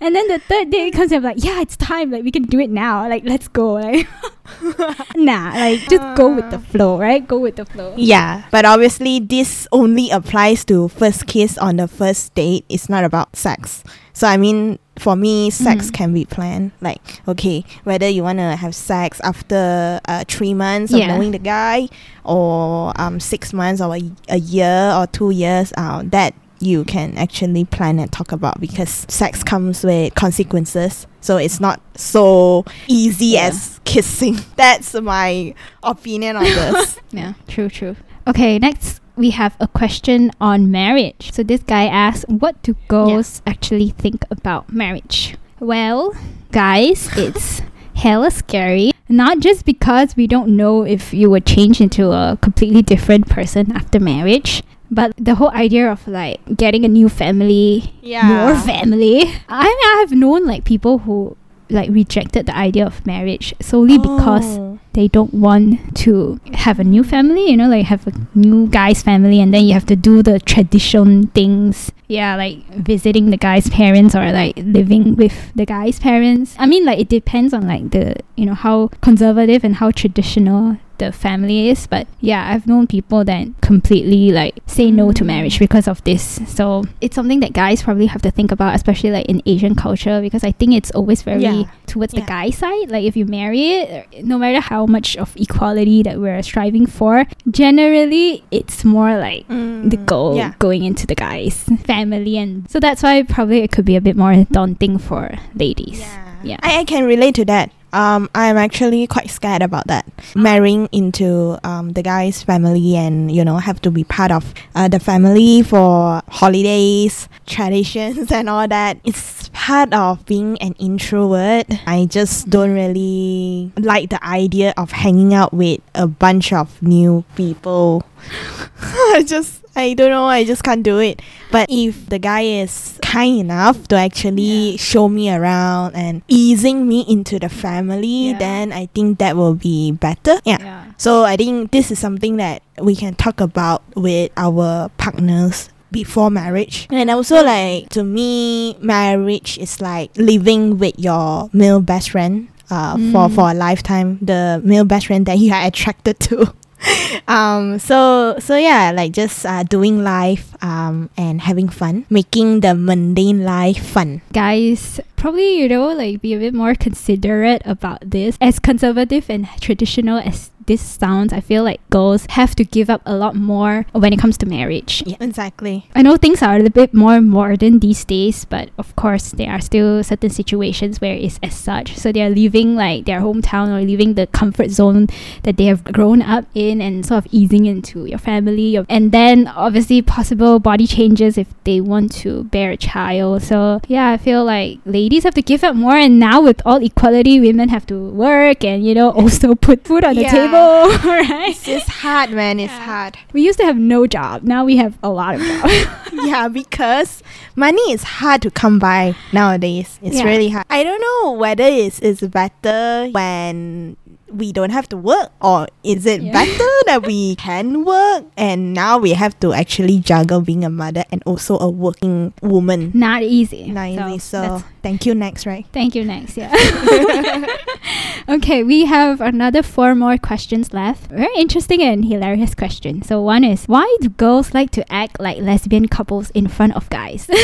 and 0.00 0.14
then 0.14 0.28
the 0.28 0.40
third 0.40 0.68
date 0.70 0.92
comes, 0.92 1.10
and 1.10 1.24
like 1.24 1.42
yeah, 1.42 1.62
it's 1.62 1.76
time. 1.76 2.10
Like 2.10 2.22
we 2.22 2.30
can 2.30 2.42
do 2.42 2.60
it 2.60 2.68
now. 2.68 3.08
Like 3.08 3.24
let's 3.24 3.48
go. 3.48 3.74
Like. 3.74 4.06
nah, 5.16 5.52
like 5.54 5.80
just 5.88 6.02
uh, 6.02 6.14
go 6.14 6.34
with 6.34 6.50
the 6.50 6.58
flow, 6.58 6.98
right? 6.98 7.26
Go 7.26 7.38
with 7.38 7.56
the 7.56 7.64
flow. 7.64 7.94
Yeah, 7.96 8.44
but 8.50 8.64
obviously 8.64 9.20
this 9.20 9.66
only 9.72 10.10
applies 10.10 10.64
to 10.66 10.88
first 10.88 11.26
kiss 11.26 11.58
on 11.58 11.76
the 11.76 11.88
first 11.88 12.34
date. 12.34 12.64
It's 12.68 12.88
not 12.88 13.04
about 13.04 13.36
sex. 13.36 13.84
So 14.12 14.26
I 14.26 14.36
mean, 14.36 14.78
for 14.98 15.14
me, 15.14 15.50
sex 15.50 15.90
mm. 15.90 15.92
can 15.92 16.14
be 16.14 16.24
planned. 16.24 16.72
Like, 16.80 17.00
okay, 17.28 17.64
whether 17.84 18.08
you 18.08 18.22
want 18.22 18.38
to 18.38 18.56
have 18.56 18.74
sex 18.74 19.20
after 19.20 20.00
uh, 20.08 20.24
three 20.26 20.54
months 20.54 20.92
of 20.92 21.00
yeah. 21.00 21.08
knowing 21.08 21.32
the 21.32 21.38
guy, 21.38 21.88
or 22.24 22.92
um 23.00 23.20
six 23.20 23.52
months 23.52 23.80
or 23.80 23.94
a, 23.94 24.02
a 24.28 24.38
year 24.38 24.92
or 24.96 25.06
two 25.06 25.30
years, 25.30 25.72
uh, 25.76 26.02
that 26.06 26.34
you 26.60 26.84
can 26.84 27.16
actually 27.16 27.64
plan 27.64 27.98
and 27.98 28.10
talk 28.12 28.32
about 28.32 28.60
because 28.60 29.06
sex 29.08 29.42
comes 29.42 29.84
with 29.84 30.14
consequences. 30.14 31.06
So 31.20 31.36
it's 31.36 31.60
not 31.60 31.80
so 31.96 32.64
easy 32.86 33.26
Yeah. 33.34 33.46
as 33.48 33.80
kissing. 33.84 34.38
That's 34.56 34.94
my 34.94 35.54
opinion 35.82 36.36
on 36.36 36.44
this. 36.44 36.98
Yeah, 37.10 37.32
true, 37.48 37.68
true. 37.68 37.96
Okay, 38.26 38.58
next 38.58 39.00
we 39.16 39.30
have 39.30 39.56
a 39.60 39.66
question 39.68 40.30
on 40.40 40.70
marriage. 40.70 41.30
So 41.32 41.42
this 41.42 41.62
guy 41.62 41.86
asks, 41.86 42.24
what 42.28 42.62
do 42.62 42.76
girls 42.88 43.40
actually 43.46 43.90
think 43.90 44.24
about 44.30 44.70
marriage? 44.72 45.36
Well, 45.58 46.12
guys, 46.52 47.08
it's 47.16 47.62
hella 47.94 48.30
scary. 48.30 48.92
Not 49.08 49.38
just 49.40 49.64
because 49.64 50.16
we 50.16 50.26
don't 50.26 50.56
know 50.56 50.82
if 50.82 51.14
you 51.14 51.30
would 51.30 51.46
change 51.46 51.80
into 51.80 52.10
a 52.10 52.36
completely 52.42 52.82
different 52.82 53.28
person 53.28 53.72
after 53.72 53.98
marriage, 54.00 54.62
but 54.90 55.12
the 55.16 55.34
whole 55.34 55.50
idea 55.50 55.90
of 55.90 56.06
like 56.06 56.40
getting 56.56 56.84
a 56.84 56.88
new 56.88 57.08
family, 57.08 57.94
yeah. 58.02 58.26
more 58.28 58.54
family. 58.54 59.22
I 59.48 59.64
mean, 59.64 59.78
I 59.84 59.96
have 60.00 60.12
known 60.12 60.44
like 60.46 60.64
people 60.64 60.98
who 60.98 61.36
like 61.68 61.90
rejected 61.90 62.46
the 62.46 62.56
idea 62.56 62.86
of 62.86 63.04
marriage 63.06 63.52
solely 63.60 63.96
oh. 63.98 64.16
because 64.16 64.58
Oh. 64.58 64.78
they 64.92 65.08
don't 65.08 65.34
want 65.34 65.96
to 65.96 66.38
have 66.54 66.78
a 66.78 66.84
new 66.84 67.02
family, 67.02 67.50
you 67.50 67.56
know, 67.56 67.68
like 67.68 67.86
have 67.86 68.06
a 68.06 68.12
new 68.34 68.68
guy's 68.68 69.02
family 69.02 69.40
and 69.40 69.52
then 69.52 69.64
you 69.66 69.74
have 69.74 69.86
to 69.86 69.96
do 69.96 70.22
the 70.22 70.38
tradition 70.40 71.26
things. 71.28 71.90
Yeah, 72.08 72.36
like 72.36 72.64
visiting 72.68 73.30
the 73.30 73.36
guy's 73.36 73.68
parents 73.68 74.14
or 74.14 74.30
like 74.30 74.54
living 74.58 75.16
with 75.16 75.52
the 75.56 75.66
guy's 75.66 75.98
parents. 75.98 76.54
I 76.58 76.66
mean 76.66 76.84
like 76.84 77.00
it 77.00 77.08
depends 77.08 77.52
on 77.52 77.66
like 77.66 77.90
the 77.90 78.14
you 78.36 78.46
know 78.46 78.54
how 78.54 78.88
conservative 79.00 79.64
and 79.64 79.74
how 79.76 79.90
traditional 79.90 80.78
the 80.98 81.12
family 81.12 81.68
is. 81.68 81.86
But 81.86 82.06
yeah, 82.20 82.52
I've 82.52 82.66
known 82.66 82.86
people 82.86 83.24
that 83.24 83.48
completely 83.60 84.30
like 84.32 84.58
say 84.66 84.90
no 84.90 85.12
to 85.12 85.22
Mm. 85.24 85.26
marriage 85.26 85.58
because 85.58 85.88
of 85.88 86.02
this. 86.04 86.40
So 86.46 86.84
it's 87.00 87.14
something 87.14 87.40
that 87.40 87.52
guys 87.52 87.82
probably 87.82 88.06
have 88.06 88.22
to 88.22 88.30
think 88.30 88.52
about, 88.52 88.74
especially 88.74 89.10
like 89.10 89.26
in 89.26 89.42
Asian 89.46 89.74
culture, 89.74 90.20
because 90.20 90.44
I 90.44 90.52
think 90.52 90.74
it's 90.74 90.90
always 90.92 91.22
very 91.22 91.42
Yeah. 91.42 91.64
towards 91.86 92.12
the 92.14 92.20
guy 92.22 92.50
side. 92.50 92.90
Like 92.90 93.04
if 93.04 93.16
you 93.16 93.26
marry 93.26 93.72
it, 93.80 94.24
no 94.24 94.38
matter 94.38 94.60
how 94.60 94.86
much 94.86 95.16
of 95.16 95.34
equality 95.36 96.02
that 96.02 96.20
we're 96.20 96.42
striving 96.42 96.86
for, 96.86 97.24
generally 97.50 98.42
it's 98.50 98.84
more 98.84 99.16
like 99.18 99.46
the 99.48 99.54
Mm, 99.98 100.06
goal 100.06 100.36
Yeah. 100.36 100.52
going 100.58 100.84
into 100.84 101.06
the 101.06 101.14
guy's 101.14 101.64
family, 101.84 102.36
and 102.38 102.68
so 102.70 102.78
that's 102.80 103.02
why 103.02 103.22
probably 103.22 103.60
it 103.62 103.70
could 103.72 103.84
be 103.84 103.96
a 103.96 104.00
bit 104.00 104.16
more 104.16 104.46
daunting 104.52 104.98
for 104.98 105.34
ladies. 105.54 106.00
Yeah. 106.44 106.58
I, 106.62 106.80
I 106.80 106.84
can 106.84 107.04
relate 107.04 107.34
to 107.36 107.44
that. 107.46 107.70
Um, 107.96 108.28
I'm 108.34 108.58
actually 108.58 109.06
quite 109.06 109.30
scared 109.30 109.62
about 109.62 109.86
that. 109.86 110.04
Marrying 110.34 110.86
into 110.92 111.58
um, 111.64 111.92
the 111.92 112.02
guy's 112.02 112.42
family 112.42 112.94
and, 112.94 113.32
you 113.32 113.42
know, 113.42 113.56
have 113.56 113.80
to 113.80 113.90
be 113.90 114.04
part 114.04 114.30
of 114.30 114.52
uh, 114.74 114.86
the 114.86 115.00
family 115.00 115.62
for 115.62 116.20
holidays, 116.28 117.26
traditions, 117.46 118.30
and 118.30 118.50
all 118.50 118.68
that. 118.68 118.98
It's 119.02 119.48
part 119.54 119.94
of 119.94 120.26
being 120.26 120.58
an 120.58 120.74
introvert. 120.78 121.64
I 121.86 122.04
just 122.04 122.50
don't 122.50 122.74
really 122.74 123.72
like 123.78 124.10
the 124.10 124.22
idea 124.22 124.74
of 124.76 124.92
hanging 124.92 125.32
out 125.32 125.54
with 125.54 125.80
a 125.94 126.06
bunch 126.06 126.52
of 126.52 126.82
new 126.82 127.24
people. 127.34 128.04
I 128.82 129.24
just, 129.26 129.64
I 129.74 129.94
don't 129.94 130.10
know, 130.10 130.26
I 130.26 130.44
just 130.44 130.62
can't 130.62 130.82
do 130.82 130.98
it. 130.98 131.22
But 131.50 131.70
if 131.70 132.10
the 132.10 132.18
guy 132.18 132.42
is 132.42 132.95
kind 133.06 133.38
enough 133.46 133.86
to 133.88 133.94
actually 133.94 134.74
Yeah. 134.74 134.82
show 134.82 135.06
me 135.08 135.30
around 135.30 135.94
and 135.94 136.22
easing 136.26 136.88
me 136.90 137.06
into 137.06 137.38
the 137.38 137.48
family, 137.48 138.34
Yeah. 138.34 138.38
then 138.38 138.64
I 138.74 138.90
think 138.94 139.18
that 139.22 139.36
will 139.38 139.54
be 139.54 139.92
better. 139.94 140.42
Yeah. 140.44 140.58
Yeah. 140.60 140.82
So 140.98 141.22
I 141.24 141.36
think 141.38 141.70
this 141.70 141.90
is 141.94 141.98
something 142.02 142.36
that 142.42 142.62
we 142.82 142.96
can 142.98 143.14
talk 143.14 143.38
about 143.40 143.82
with 143.94 144.30
our 144.36 144.90
partners 144.98 145.70
before 145.94 146.30
marriage. 146.34 146.88
And 146.90 147.08
also 147.10 147.44
like 147.46 147.88
to 147.94 148.02
me 148.02 148.74
marriage 148.82 149.56
is 149.62 149.78
like 149.80 150.10
living 150.18 150.78
with 150.82 150.98
your 150.98 151.48
male 151.54 151.80
best 151.80 152.10
friend 152.10 152.48
uh 152.74 152.98
for 153.14 153.30
Mm. 153.30 153.34
for 153.38 153.44
a 153.50 153.54
lifetime, 153.54 154.18
the 154.20 154.60
male 154.66 154.84
best 154.84 155.06
friend 155.06 155.24
that 155.30 155.38
you 155.38 155.52
are 155.54 155.64
attracted 155.64 156.18
to. 156.26 156.50
um 157.28 157.78
so 157.78 158.36
so 158.38 158.56
yeah 158.56 158.92
like 158.94 159.12
just 159.12 159.44
uh, 159.46 159.62
doing 159.62 160.02
life 160.02 160.54
um 160.62 161.10
and 161.16 161.40
having 161.42 161.68
fun 161.68 162.04
making 162.10 162.60
the 162.60 162.74
mundane 162.74 163.44
life 163.44 163.82
fun. 163.84 164.20
Guys 164.32 165.00
probably 165.16 165.58
you 165.60 165.68
know 165.68 165.88
like 165.88 166.20
be 166.20 166.34
a 166.34 166.38
bit 166.38 166.54
more 166.54 166.74
considerate 166.74 167.62
about 167.64 167.98
this 168.10 168.36
as 168.40 168.58
conservative 168.58 169.28
and 169.30 169.48
traditional 169.60 170.18
as 170.18 170.50
this 170.66 170.82
sounds 170.82 171.32
i 171.32 171.40
feel 171.40 171.62
like 171.62 171.80
girls 171.90 172.26
have 172.30 172.54
to 172.56 172.64
give 172.64 172.90
up 172.90 173.00
a 173.06 173.14
lot 173.14 173.36
more 173.36 173.86
when 173.92 174.12
it 174.12 174.18
comes 174.18 174.36
to 174.36 174.44
marriage 174.46 175.02
yeah 175.06 175.16
exactly 175.20 175.88
I 175.94 176.02
know 176.02 176.16
things 176.16 176.42
are 176.42 176.54
a 176.54 176.58
little 176.58 176.70
bit 176.70 176.92
more 176.92 177.20
modern 177.22 177.78
these 177.78 178.04
days, 178.04 178.44
but 178.44 178.68
of 178.76 178.94
course 178.96 179.30
there 179.32 179.50
are 179.50 179.60
still 179.60 180.02
certain 180.04 180.28
situations 180.28 181.00
where 181.00 181.14
it's 181.14 181.38
as 181.42 181.54
such. 181.54 181.96
So 181.96 182.12
they 182.12 182.20
are 182.22 182.28
leaving 182.28 182.74
like 182.76 183.06
their 183.06 183.20
hometown 183.20 183.68
or 183.68 183.80
leaving 183.82 184.12
the 184.14 184.26
comfort 184.26 184.70
zone 184.70 185.06
that 185.44 185.56
they 185.56 185.64
have 185.66 185.84
grown 185.84 186.20
up 186.20 186.44
in 186.54 186.82
and 186.82 187.06
sort 187.06 187.24
of 187.24 187.32
easing 187.32 187.64
into 187.64 188.04
your 188.04 188.18
family. 188.18 188.68
your- 188.76 188.84
And 188.90 189.10
then 189.10 189.46
obviously 189.48 190.02
possible 190.02 190.58
body 190.58 190.86
changes 190.86 191.38
if 191.38 191.48
they 191.64 191.80
want 191.80 192.12
to 192.24 192.44
bear 192.44 192.72
a 192.72 192.76
child. 192.76 193.42
So 193.42 193.80
yeah, 193.88 194.10
I 194.10 194.18
feel 194.18 194.44
like 194.44 194.78
ladies 194.84 195.05
have 195.22 195.34
to 195.34 195.42
give 195.42 195.62
up 195.64 195.74
more 195.76 195.96
and 195.96 196.18
now 196.18 196.40
with 196.40 196.60
all 196.66 196.82
equality, 196.82 197.40
women 197.40 197.68
have 197.68 197.86
to 197.86 198.10
work 198.10 198.64
and 198.64 198.84
you 198.84 198.94
know 198.94 199.10
also 199.20 199.54
put 199.54 199.84
food 199.84 200.04
on 200.04 200.14
the 200.16 200.24
table, 200.24 200.88
right? 201.08 201.56
it's, 201.66 201.88
hard 201.88 202.30
man 202.30 202.58
it's 202.60 202.72
Yeah. 202.72 202.84
hard 202.84 203.18
We 203.32 203.42
used 203.42 203.58
to 203.58 203.64
have 203.64 203.76
no 203.78 204.06
job. 204.06 204.42
Now 204.42 204.64
we 204.64 204.76
have 204.76 204.98
a 205.02 205.08
lot 205.08 205.34
of 205.36 205.40
jobs. 205.40 205.86
yeah, 206.26 206.48
because 206.48 207.22
money 207.54 207.92
is 207.92 208.02
hard 208.20 208.42
to 208.42 208.50
come 208.50 208.78
by 208.78 209.14
nowadays. 209.32 209.98
It's 210.02 210.16
Yeah. 210.16 210.24
really 210.24 210.48
hard. 210.50 210.66
I 210.70 210.82
don't 210.82 211.00
know 211.00 211.32
whether 211.32 211.64
it's, 211.64 211.98
it's 212.00 212.20
better 212.22 213.08
when 213.12 213.96
we 214.36 214.52
don't 214.52 214.70
have 214.70 214.88
to 214.90 214.96
work 214.96 215.32
or 215.40 215.66
is 215.82 216.06
it 216.06 216.22
Yeah. 216.22 216.32
better 216.32 216.70
that 216.86 217.06
we 217.06 217.34
can 217.36 217.84
work 217.84 218.24
and 218.36 218.72
now 218.74 218.98
we 218.98 219.12
have 219.12 219.38
to 219.40 219.52
actually 219.52 219.98
juggle 219.98 220.40
being 220.40 220.64
a 220.64 220.70
mother 220.70 221.04
and 221.10 221.22
also 221.26 221.58
a 221.58 221.68
working 221.70 222.32
woman. 222.42 222.90
Not 222.94 223.22
easy. 223.22 223.70
Not 223.70 223.88
easy. 223.90 224.18
So, 224.18 224.40
that's- 224.42 224.64
thank 224.82 225.06
you 225.06 225.14
next, 225.14 225.46
right? 225.46 225.66
thank 225.72 225.94
you. 225.94 226.04
Next, 226.04 226.36
yeah. 226.36 226.52
okay, 228.28 228.62
we 228.62 228.84
have 228.86 229.20
another 229.20 229.62
four 229.62 229.94
more 229.94 230.18
questions 230.18 230.72
left. 230.72 231.10
Very 231.10 231.34
interesting 231.36 231.82
and 231.82 232.04
hilarious 232.04 232.54
question. 232.54 233.02
So 233.02 233.20
one 233.22 233.44
is, 233.44 233.66
why 233.66 233.86
do 234.00 234.08
girls 234.10 234.54
like 234.54 234.70
to 234.72 234.82
act 234.92 235.18
like 235.20 235.38
lesbian 235.38 235.88
couples 235.88 236.30
in 236.30 236.48
front 236.48 236.76
of 236.76 236.88
guys? 236.90 237.28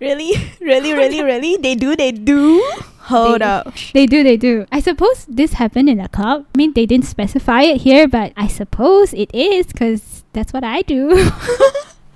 Really? 0.00 0.32
Really, 0.60 0.94
really, 0.94 1.22
really? 1.22 1.56
They 1.58 1.74
do, 1.74 1.94
they 1.94 2.10
do? 2.12 2.58
Hold 3.10 3.40
They- 3.40 3.44
up. 3.44 3.74
they 3.94 4.06
do, 4.06 4.22
they 4.22 4.36
do. 4.36 4.66
I 4.70 4.80
suppose 4.80 5.26
this 5.28 5.54
happened 5.54 5.88
in 5.88 5.98
a 6.00 6.08
club. 6.08 6.46
I 6.54 6.58
mean, 6.58 6.72
they 6.72 6.86
didn't 6.86 7.06
specify 7.06 7.62
it 7.62 7.82
here, 7.82 8.06
but 8.08 8.32
I 8.36 8.46
suppose 8.46 9.12
it 9.12 9.30
is 9.34 9.66
because 9.66 10.24
that's 10.32 10.52
what 10.52 10.64
I 10.64 10.82
do. 10.82 11.30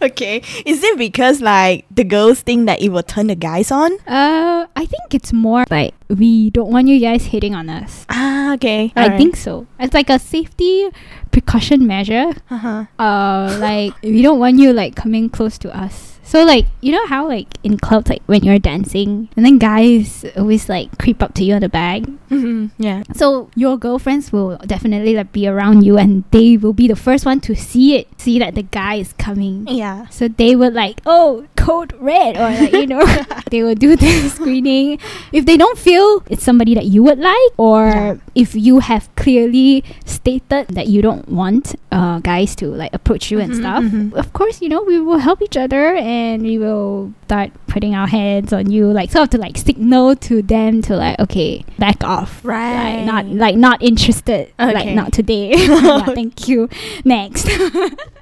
Okay. 0.03 0.42
Is 0.66 0.85
it 0.85 0.99
because 0.99 1.40
like 1.40 1.87
the 1.90 2.05
girls 2.05 2.42
think 2.42 2.66
that 2.66 2.83
it 2.83 2.90
will 2.90 3.03
turn 3.03 3.29
the 3.29 3.35
guys 3.35 3.70
on? 3.72 3.92
uh, 4.07 4.66
I 4.77 4.85
think 4.85 5.14
it's 5.16 5.33
more 5.33 5.64
like 5.70 5.94
we 6.12 6.51
don't 6.51 6.70
want 6.70 6.87
you 6.88 7.01
guys 7.01 7.25
hitting 7.33 7.55
on 7.55 7.70
us. 7.70 8.05
Ah, 8.11 8.53
okay. 8.55 8.92
I 8.94 9.16
think 9.16 9.37
so. 9.37 9.66
It's 9.81 9.94
like 9.94 10.11
a 10.11 10.18
safety 10.18 10.90
precaution 11.33 11.87
measure. 11.87 12.33
Uh-huh. 12.51 12.85
uh 12.99 13.57
like 13.59 13.94
we 14.03 14.20
don't 14.20 14.38
want 14.38 14.59
you 14.59 14.75
like 14.75 14.96
coming 14.96 15.31
close 15.31 15.57
to 15.64 15.75
us 15.75 16.15
so 16.27 16.45
like 16.45 16.67
you 16.83 16.91
know 16.91 17.07
how 17.07 17.27
like 17.29 17.47
in 17.62 17.79
clubs 17.79 18.11
like 18.11 18.23
when 18.27 18.43
you're 18.43 18.59
dancing 18.59 19.29
and 19.37 19.47
then 19.47 19.59
guys 19.59 20.25
always 20.37 20.69
like 20.69 20.91
creep 20.99 21.23
up 21.23 21.33
to 21.35 21.45
you 21.45 21.55
on 21.55 21.61
the 21.62 21.69
back 21.69 22.03
Mm-hmm. 22.27 22.83
Yeah. 22.83 23.05
so 23.15 23.49
your 23.55 23.79
girlfriends 23.79 24.33
will 24.33 24.57
definitely 24.67 25.15
like 25.15 25.31
be 25.31 25.47
around 25.47 25.83
you 25.87 25.97
and 25.97 26.25
they 26.33 26.57
will 26.57 26.73
be 26.73 26.89
the 26.89 26.97
first 26.97 27.25
one 27.25 27.39
to 27.47 27.55
see 27.55 27.95
it 27.97 28.09
see 28.21 28.41
that 28.41 28.57
the 28.57 28.65
guy 28.65 28.97
is 28.97 29.12
coming 29.12 29.65
Yeah. 29.69 30.09
so 30.09 30.27
they 30.27 30.57
would 30.57 30.75
like 30.75 31.01
oh 31.07 31.47
code 31.57 31.93
red 32.01 32.37
or 32.37 32.51
like 32.51 32.73
you 32.73 32.89
know 32.89 33.01
they 33.50 33.62
will 33.62 33.74
do 33.74 33.94
the 33.96 34.28
screening 34.35 34.98
if 35.32 35.46
they 35.46 35.56
don't 35.56 35.78
feel 35.78 36.22
it's 36.28 36.42
somebody 36.42 36.74
that 36.74 36.85
you 36.87 37.02
would 37.02 37.18
like 37.18 37.50
or 37.56 37.87
Yeah. 37.87 38.14
if 38.35 38.54
you 38.54 38.80
have 38.80 39.09
clearly 39.16 39.85
stated 40.04 40.68
that 40.68 40.87
you 40.88 41.00
don't 41.02 41.28
want 41.28 41.74
uh, 41.92 42.18
guys 42.20 42.54
to 42.56 42.66
like 42.68 42.92
approach 42.92 43.30
you 43.30 43.38
and 43.38 43.52
Mhm, 43.52 43.59
stuff 43.61 43.85
mhm. 43.85 44.12
of 44.14 44.32
course 44.32 44.61
you 44.61 44.68
know 44.68 44.82
we 44.82 44.98
will 45.00 45.18
help 45.18 45.40
each 45.42 45.56
other 45.56 45.94
and 45.94 46.42
we 46.42 46.59
will 46.59 47.12
start 47.24 47.50
putting 47.66 47.94
our 47.94 48.06
hands 48.06 48.52
on 48.52 48.70
you 48.70 48.87
like 48.90 49.11
sort 49.11 49.24
of 49.24 49.30
to 49.30 49.38
like 49.38 49.56
signal 49.56 50.16
to 50.16 50.42
them 50.42 50.82
to 50.82 50.96
like 50.96 51.18
okay 51.20 51.64
back 51.78 52.02
off 52.02 52.42
Right. 52.44 52.96
like 52.98 53.04
not 53.06 53.24
like 53.26 53.56
not 53.56 53.82
interested 53.82 54.50
like 54.59 54.90
not 54.94 55.12
today 55.12 55.54
yeah, 55.56 56.04
thank 56.06 56.48
you 56.48 56.68
next 57.04 57.46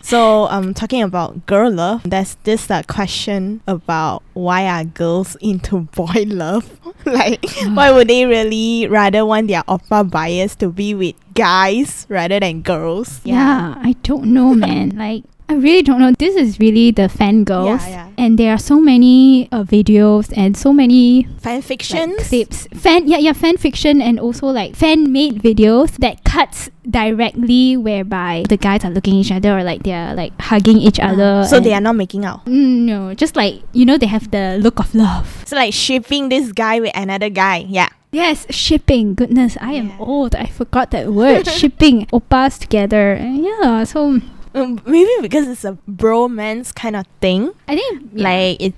So, 0.05 0.45
um, 0.53 0.75
talking 0.75 1.01
about 1.03 1.47
girl 1.47 1.73
love, 1.73 2.03
there's 2.05 2.37
this 2.45 2.71
uh, 2.71 2.83
question 2.87 3.63
about 3.67 4.21
why 4.35 4.67
are 4.69 4.85
girls 4.85 5.14
into 5.41 5.81
boy 5.95 6.25
love? 6.27 6.67
like, 7.05 7.45
hmm. 7.45 7.75
why 7.75 7.93
would 7.93 8.09
they 8.09 8.25
really 8.25 8.87
rather 8.89 9.25
want 9.27 9.49
their 9.49 9.63
oppa 9.65 10.09
bias 10.09 10.57
to 10.57 10.71
be 10.71 10.95
with 10.95 11.15
guys 11.35 12.07
rather 12.09 12.41
than 12.41 12.63
girls? 12.63 13.21
Yeah, 13.25 13.75
I 13.77 13.93
don't 14.03 14.33
know, 14.33 14.55
man. 14.55 14.97
like, 14.97 15.25
I 15.49 15.55
really 15.55 15.83
don't 15.83 16.01
know. 16.01 16.13
This 16.19 16.37
is 16.37 16.59
really 16.59 16.91
the 16.91 17.03
fangirls. 17.09 17.81
Yeah, 17.85 17.89
yeah. 17.89 18.09
And 18.17 18.39
there 18.39 18.53
are 18.55 18.59
so 18.59 18.81
many 18.81 19.49
uh, 19.53 19.63
videos 19.63 20.33
and 20.37 20.57
so 20.57 20.73
many 20.73 21.25
Fan 21.39 21.57
like, 21.57 21.65
fictions. 21.65 22.29
clips. 22.29 22.67
Fan 22.73 23.07
yeah, 23.07 23.19
yeah, 23.19 23.35
fan 23.35 23.59
fiction 23.59 24.01
and 24.01 24.19
also 24.19 24.47
like 24.47 24.75
fan 24.75 25.13
made 25.13 25.43
videos 25.43 25.97
that 25.99 26.25
cuts 26.25 26.71
directly 26.89 27.77
whereby 27.77 28.45
the 28.49 28.57
guys 28.57 28.85
are 28.85 28.91
looking 28.91 29.15
at 29.21 29.27
each 29.27 29.33
other 29.33 29.59
or 29.59 29.63
like 29.63 29.83
they're 29.83 30.15
like 30.15 30.33
hugging 30.41 30.79
each 30.79 30.99
other. 30.99 31.43
Uh, 31.43 31.45
so 31.45 31.61
they 31.61 31.75
are 31.75 31.81
not 31.81 31.95
making 31.97 32.25
out. 32.25 32.45
Mm, 32.47 32.89
no, 32.89 33.13
just 33.15 33.37
like 33.37 33.61
you 33.73 33.85
know 33.85 33.99
they 33.99 34.07
have 34.07 34.31
the 34.31 34.57
look 34.63 34.79
of 34.81 34.95
love. 34.95 35.43
So 35.47 35.57
like 35.57 35.75
shipping 35.75 36.31
this 36.31 36.53
guy 36.53 36.81
with 36.81 36.93
another 36.97 37.29
guy. 37.29 37.67
Yeah. 37.69 37.91
Yes, 38.13 38.47
shipping. 38.49 39.15
Goodness, 39.15 39.59
I 39.61 39.73
am 39.75 39.89
Yeah. 39.89 39.99
old. 39.99 40.35
I 40.37 40.47
forgot 40.47 40.91
that 40.93 41.13
word. 41.13 41.47
shipping 41.61 42.07
oppas 42.15 42.59
together. 42.59 43.19
Yeah, 43.21 43.83
so 43.85 44.21
maybe 44.87 45.11
because 45.21 45.49
it's 45.49 45.65
a 45.65 45.77
bromance 45.91 46.75
kind 46.75 46.97
of 46.97 47.07
thing. 47.21 47.53
I 47.67 47.77
think 47.77 48.11
yeah. 48.15 48.23
Like 48.25 48.63
it 48.63 48.75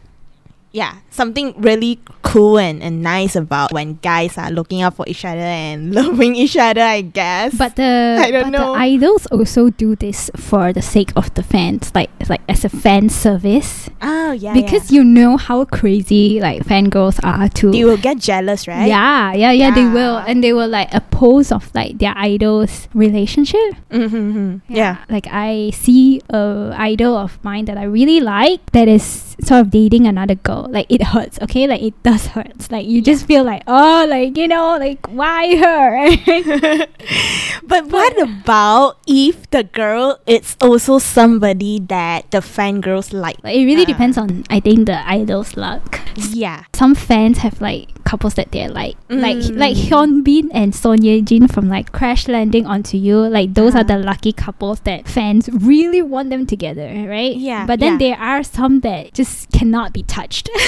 yeah, 0.72 0.96
something 1.10 1.54
really 1.56 1.98
cool 2.22 2.58
and, 2.58 2.82
and 2.82 3.00
nice 3.02 3.34
about 3.36 3.72
when 3.72 3.94
guys 4.02 4.36
are 4.36 4.50
looking 4.50 4.82
out 4.82 4.94
for 4.94 5.04
each 5.08 5.24
other 5.24 5.38
and 5.38 5.94
loving 5.94 6.34
each 6.34 6.56
other, 6.56 6.82
I 6.82 7.00
guess. 7.00 7.56
But 7.56 7.76
the 7.76 8.18
I 8.20 8.30
don't 8.30 8.50
but 8.50 8.58
know. 8.58 8.72
the 8.74 8.78
idols 8.80 9.26
also 9.26 9.70
do 9.70 9.96
this 9.96 10.30
for 10.36 10.72
the 10.72 10.82
sake 10.82 11.12
of 11.16 11.32
the 11.34 11.42
fans, 11.42 11.92
like 11.94 12.10
like 12.28 12.42
as 12.48 12.64
a 12.64 12.68
fan 12.68 13.08
service. 13.08 13.88
oh 14.02 14.32
yeah, 14.32 14.52
because 14.52 14.90
you 14.90 15.02
know 15.04 15.36
how 15.36 15.64
crazy 15.64 16.40
like 16.40 16.64
fangirls 16.64 17.18
are 17.24 17.48
too. 17.48 17.70
They 17.70 17.84
will 17.84 17.96
get 17.96 18.18
jealous, 18.18 18.68
right? 18.68 18.88
Yeah, 18.88 19.32
yeah, 19.32 19.52
yeah, 19.52 19.70
they 19.70 19.86
will, 19.86 20.18
and 20.18 20.42
they 20.42 20.52
will 20.52 20.68
like 20.68 20.92
oppose 20.92 21.52
of 21.52 21.72
like 21.74 21.98
their 21.98 22.12
idols' 22.16 22.88
relationship. 22.92 23.76
Mm-hmm. 23.90 24.58
Yeah. 24.68 25.04
like 25.08 25.26
I 25.30 25.70
see 25.70 26.20
a 26.30 26.74
idol 26.76 27.16
of 27.16 27.42
mine 27.44 27.64
that 27.66 27.78
I 27.78 27.84
really 27.84 28.20
like 28.20 28.60
that 28.72 28.88
is 28.88 29.35
sort 29.42 29.60
of 29.60 29.70
dating 29.70 30.06
another 30.06 30.34
girl. 30.34 30.66
Like 30.70 30.86
it 30.88 31.02
hurts, 31.02 31.38
okay? 31.42 31.66
Like 31.66 31.82
it 31.82 31.94
does 32.02 32.26
hurt. 32.28 32.70
Like 32.70 32.86
you 32.86 33.02
just 33.02 33.26
feel 33.26 33.44
like 33.44 33.62
oh, 33.66 34.06
like 34.08 34.36
you 34.36 34.48
know, 34.48 34.76
like 34.78 35.06
why 35.08 35.56
her? 35.56 36.86
But 37.66 37.86
what 37.90 38.14
about 38.20 38.98
if 39.06 39.50
the 39.50 39.64
girl 39.64 40.18
is 40.26 40.56
also 40.60 40.98
somebody 40.98 41.80
that 41.88 42.30
the 42.30 42.38
fangirls 42.38 43.12
like? 43.12 43.36
Like, 43.42 43.56
it 43.56 43.64
really 43.64 43.82
Ah. 43.82 43.86
depends 43.92 44.16
on 44.18 44.44
I 44.50 44.60
think 44.60 44.86
the 44.86 45.02
idol's 45.08 45.56
luck. 45.56 46.00
Yeah. 46.30 46.64
Some 46.74 46.94
fans 46.94 47.38
have 47.38 47.60
like 47.60 47.90
couples 48.04 48.34
that 48.34 48.52
they're 48.52 48.70
like 48.70 48.96
like 49.08 49.42
like 49.50 49.74
Mm. 49.76 49.88
Hyun 49.90 50.10
Bin 50.24 50.46
and 50.52 50.74
Son 50.74 51.02
Ye 51.02 51.20
Jin 51.22 51.48
from 51.48 51.68
like 51.68 51.90
Crash 51.92 52.28
Landing 52.28 52.66
onto 52.66 52.96
You. 52.96 53.18
Like 53.26 53.54
those 53.54 53.74
are 53.74 53.82
Uh-huh. 53.82 53.98
the 53.98 53.98
lucky 53.98 54.32
couples 54.32 54.80
that 54.86 55.08
fans 55.08 55.50
really 55.52 56.00
want 56.02 56.30
them 56.30 56.46
together, 56.46 56.86
right? 57.08 57.34
Yeah, 57.36 57.66
But 57.66 57.80
then 57.80 57.98
yeah. 57.98 58.14
there 58.14 58.18
are 58.18 58.42
some 58.44 58.80
that 58.86 59.12
just 59.12 59.25
cannot 59.52 59.92
be 59.92 60.02
touched. 60.02 60.48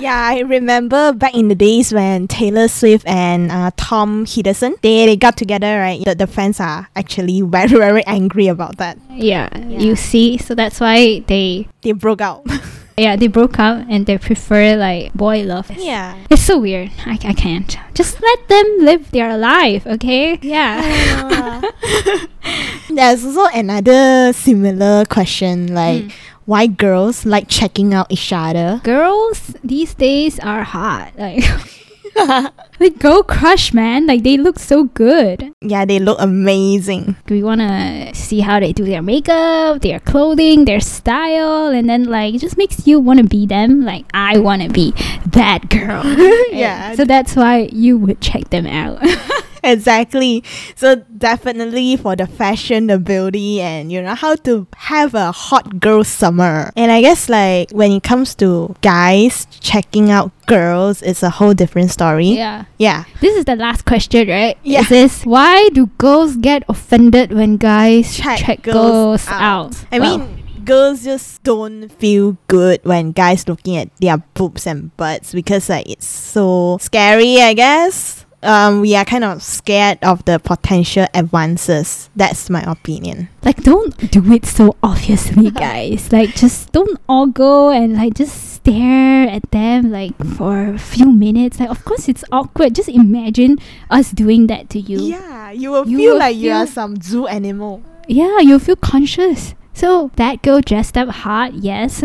Yeah, 0.00 0.20
I 0.20 0.40
remember 0.40 1.12
back 1.14 1.34
in 1.34 1.48
the 1.48 1.54
days 1.54 1.90
when 1.92 2.28
Taylor 2.28 2.68
Swift 2.68 3.06
and 3.06 3.50
uh, 3.50 3.70
Tom 3.76 4.26
Hiddleston 4.26 4.78
they, 4.82 5.06
they 5.06 5.16
got 5.16 5.36
together, 5.38 5.78
right? 5.80 6.04
The, 6.04 6.14
the 6.14 6.26
fans 6.26 6.60
are 6.60 6.88
actually 6.94 7.40
very 7.56 7.68
very 7.70 8.04
angry 8.06 8.48
about 8.48 8.76
that. 8.78 8.98
yeah, 9.10 9.48
Yeah. 9.56 9.78
you 9.80 9.96
see. 9.96 10.36
So 10.36 10.54
that's 10.54 10.78
why 10.80 11.20
they 11.26 11.68
They 11.82 11.92
broke 11.92 12.20
out. 12.20 12.44
yeah 12.98 13.16
they 13.16 13.26
broke 13.28 13.58
up 13.58 13.86
and 13.88 14.04
they 14.06 14.18
prefer 14.18 14.76
like 14.76 15.14
boy 15.14 15.42
love. 15.42 15.70
yeah. 15.78 16.16
It's 16.28 16.42
so 16.42 16.58
weird. 16.58 16.90
I, 17.06 17.18
I 17.24 17.32
can't. 17.32 17.76
Just 17.94 18.20
let 18.20 18.48
them 18.48 18.66
live 18.80 19.10
their 19.10 19.38
life, 19.38 19.86
okay? 19.86 20.38
Yeah. 20.42 21.62
There's 22.90 23.24
also 23.24 23.46
another 23.56 24.32
similar 24.34 25.04
question 25.06 25.72
like 25.74 26.04
Mm. 26.04 26.12
Why 26.46 26.66
girls 26.66 27.24
like 27.24 27.48
checking 27.48 27.94
out 27.94 28.06
each 28.10 28.32
other. 28.32 28.80
Girls 28.84 29.54
these 29.64 29.94
days 29.94 30.38
are 30.40 30.62
hot. 30.62 31.12
Like 31.16 31.44
like 32.80 32.98
girl 32.98 33.22
crush 33.22 33.72
man. 33.72 34.06
Like 34.06 34.22
they 34.22 34.36
look 34.36 34.58
so 34.58 34.84
good. 34.84 35.52
yeah, 35.60 35.84
they 35.84 35.98
look 35.98 36.18
amazing. 36.20 37.16
We 37.28 37.42
wanna 37.42 38.14
see 38.14 38.40
how 38.40 38.60
they 38.60 38.72
do 38.72 38.84
their 38.84 39.02
makeup, 39.02 39.82
their 39.82 40.00
clothing, 40.00 40.64
their 40.64 40.80
style, 40.80 41.68
and 41.68 41.88
then 41.88 42.04
like 42.04 42.34
it 42.34 42.38
just 42.38 42.56
makes 42.56 42.86
you 42.86 43.00
wanna 43.00 43.24
be 43.24 43.46
them. 43.46 43.84
Like 43.84 44.04
I 44.14 44.38
wanna 44.38 44.68
be 44.68 44.92
that 45.28 45.68
girl. 45.68 46.02
Yeah. 46.54 46.94
So 46.94 47.04
that's 47.04 47.34
why 47.34 47.68
you 47.72 47.98
would 47.98 48.20
check 48.20 48.50
them 48.50 48.66
out. 48.66 49.02
Exactly. 49.74 50.44
So 50.76 50.96
definitely 51.16 51.96
for 51.96 52.14
the 52.16 52.26
fashion, 52.26 52.86
the 52.88 52.98
beauty, 52.98 53.60
and 53.60 53.90
you 53.90 54.00
know 54.02 54.14
how 54.14 54.36
to 54.46 54.66
have 54.76 55.14
a 55.14 55.32
hot 55.32 55.80
girl 55.80 56.04
summer. 56.04 56.70
And 56.76 56.92
I 56.92 57.00
guess 57.00 57.28
like 57.28 57.70
when 57.72 57.92
it 57.92 58.02
comes 58.02 58.34
to 58.36 58.74
guys 58.82 59.46
checking 59.60 60.10
out 60.10 60.30
girls, 60.46 61.00
it's 61.02 61.22
a 61.22 61.30
whole 61.30 61.54
different 61.54 61.90
story. 61.90 62.28
yeah. 62.36 62.64
Yeah. 62.78 63.04
This 63.20 63.36
is 63.36 63.44
the 63.46 63.56
last 63.56 63.84
question, 63.84 64.28
right? 64.28 64.56
Yeah. 64.62 64.84
Why 65.24 65.68
do 65.72 65.86
girls 65.98 66.36
get 66.36 66.62
offended 66.68 67.32
when 67.32 67.56
guys 67.56 68.14
Check 68.16 68.38
check, 68.38 68.62
girls 68.62 69.24
girls, 69.24 69.28
out? 69.28 69.84
I 69.90 69.98
Well, 69.98 70.18
mean, 70.18 70.64
girls 70.64 71.04
just 71.04 71.42
don't 71.42 71.88
feel 71.88 72.36
good 72.48 72.80
when 72.84 73.12
guys 73.12 73.48
looking 73.48 73.76
at 73.76 73.88
their 74.00 74.18
boobs 74.34 74.66
and 74.66 74.94
butts 74.96 75.32
because 75.32 75.68
like 75.68 75.88
it's 75.88 76.06
so 76.06 76.78
scary. 76.80 77.40
I 77.40 77.54
guess. 77.54 78.23
Um, 78.44 78.80
we 78.82 78.94
are 78.94 79.04
kind 79.04 79.24
of 79.24 79.42
scared 79.42 79.98
of 80.02 80.24
the 80.26 80.38
potential 80.38 81.06
advances. 81.14 82.10
That's 82.14 82.50
my 82.50 82.62
opinion. 82.62 83.28
like 83.42 83.62
don't 83.64 83.96
do 84.10 84.20
it 84.32 84.44
so 84.46 84.76
obviously, 84.82 85.50
guys. 85.64 86.12
like 86.12 86.34
just 86.36 86.70
don't 86.72 87.00
all 87.08 87.26
go 87.26 87.70
and 87.70 87.94
like 87.96 88.14
just 88.14 88.54
stare 88.54 89.28
at 89.28 89.50
them 89.50 89.90
like 89.90 90.12
for 90.36 90.68
a 90.68 90.78
few 90.78 91.10
minutes. 91.12 91.58
Like 91.60 91.70
of 91.70 91.84
course 91.84 92.08
it's 92.08 92.24
awkward. 92.30 92.74
Just 92.74 92.88
imagine 92.88 93.58
us 93.90 94.10
doing 94.12 94.46
that 94.48 94.68
to 94.70 94.78
you. 94.78 95.00
Yeah, 95.00 95.50
you 95.50 95.70
will 95.72 95.88
You 95.88 95.96
feel 95.98 96.12
will 96.12 96.18
like 96.20 96.36
you 96.36 96.52
are 96.52 96.66
some 96.66 97.00
zoo 97.00 97.26
animal. 97.26 97.82
yeah, 98.08 98.38
you'll 98.40 98.58
feel 98.60 98.76
conscious. 98.76 99.54
So 99.72 100.10
that 100.16 100.42
girl 100.42 100.60
dressed 100.60 100.96
up 100.96 101.08
hot, 101.08 101.54
yes, 101.54 102.04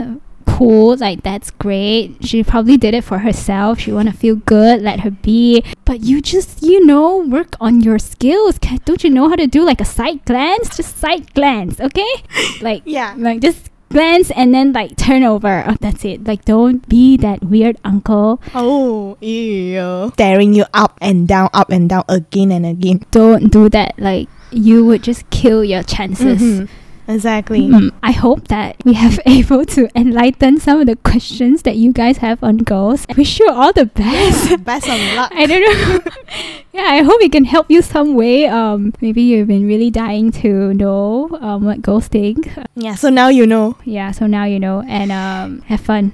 cool, 0.60 0.96
like 0.98 1.24
that's 1.24 1.50
great. 1.52 2.18
She 2.22 2.44
probably 2.44 2.76
did 2.78 2.94
it 2.94 3.04
for 3.04 3.20
herself. 3.20 3.80
She 3.80 3.92
wanna 3.92 4.14
feel 4.14 4.36
good, 4.36 4.82
let 4.82 5.00
her 5.02 5.12
be. 5.12 5.64
But 5.86 6.02
you 6.04 6.22
just, 6.22 6.62
you 6.62 6.86
know, 6.86 7.18
work 7.26 7.56
on 7.60 7.82
your 7.82 7.98
skills. 7.98 8.60
Don't 8.86 9.04
you 9.04 9.10
know 9.10 9.30
how 9.30 9.36
to 9.36 9.48
do 9.48 9.64
like 9.64 9.82
a 9.82 9.86
side 9.86 10.24
glance? 10.26 10.76
Just 10.78 10.98
side 11.00 11.34
glance, 11.34 11.80
okay? 11.80 12.14
Like 12.62 12.84
Yeah. 12.86 13.16
like 13.18 13.40
just 13.42 13.70
glance 13.90 14.30
and 14.32 14.54
then 14.54 14.72
like 14.74 14.96
turn 14.98 15.24
over. 15.24 15.64
Oh, 15.66 15.76
that's 15.80 16.04
it. 16.06 16.28
Like 16.28 16.46
don't 16.46 16.88
be 16.88 17.18
that 17.18 17.42
weird 17.44 17.78
uncle. 17.84 18.40
Oh, 18.54 19.18
ew. 19.22 20.12
Staring 20.14 20.54
you 20.54 20.66
up 20.76 20.98
and 21.02 21.28
down, 21.28 21.50
up 21.54 21.72
and 21.72 21.90
down 21.90 22.04
again 22.08 22.52
and 22.52 22.66
again. 22.66 23.02
Don't 23.12 23.50
do 23.52 23.70
that. 23.70 23.98
Like 23.98 24.28
you 24.52 24.86
would 24.86 25.02
just 25.04 25.30
kill 25.32 25.64
your 25.64 25.84
chances. 25.84 26.42
Mhm. 26.42 26.70
Exactly. 27.10 27.62
Mm, 27.68 27.92
I 28.04 28.12
hope 28.12 28.48
that 28.50 28.78
we 28.86 28.94
have 28.94 29.20
able 29.26 29.66
to 29.66 29.90
enlighten 29.96 30.60
some 30.60 30.80
of 30.82 30.86
the 30.86 30.96
questions 30.96 31.64
that 31.64 31.76
you 31.76 31.92
guys 31.92 32.18
have 32.18 32.44
on 32.44 32.58
girls. 32.58 33.06
I 33.10 33.14
wish 33.14 33.40
you 33.40 33.50
all 33.50 33.74
the 33.74 33.88
best. 33.88 34.64
Best 34.70 34.88
of 34.88 35.00
luck. 35.16 35.32
I 35.34 35.46
don't 35.48 35.62
know. 35.66 36.12
yeah, 36.74 36.86
I 36.86 37.02
hope 37.02 37.20
it 37.22 37.32
can 37.32 37.46
help 37.46 37.72
you 37.72 37.82
some 37.82 38.14
way. 38.14 38.46
Um, 38.46 38.94
maybe 39.02 39.24
you've 39.24 39.48
been 39.48 39.66
really 39.68 39.90
dying 39.90 40.32
to 40.44 40.74
know 40.76 41.30
um 41.42 41.66
what 41.66 41.82
girls 41.82 42.08
think. 42.08 42.48
Yeah, 42.76 42.94
so 42.94 43.10
now 43.10 43.30
you 43.30 43.48
know. 43.48 43.76
Yeah, 43.86 44.12
so 44.12 44.28
now 44.28 44.46
you 44.46 44.60
know, 44.60 44.84
and 44.88 45.12
um, 45.12 45.62
have 45.64 45.82
fun. 45.82 46.14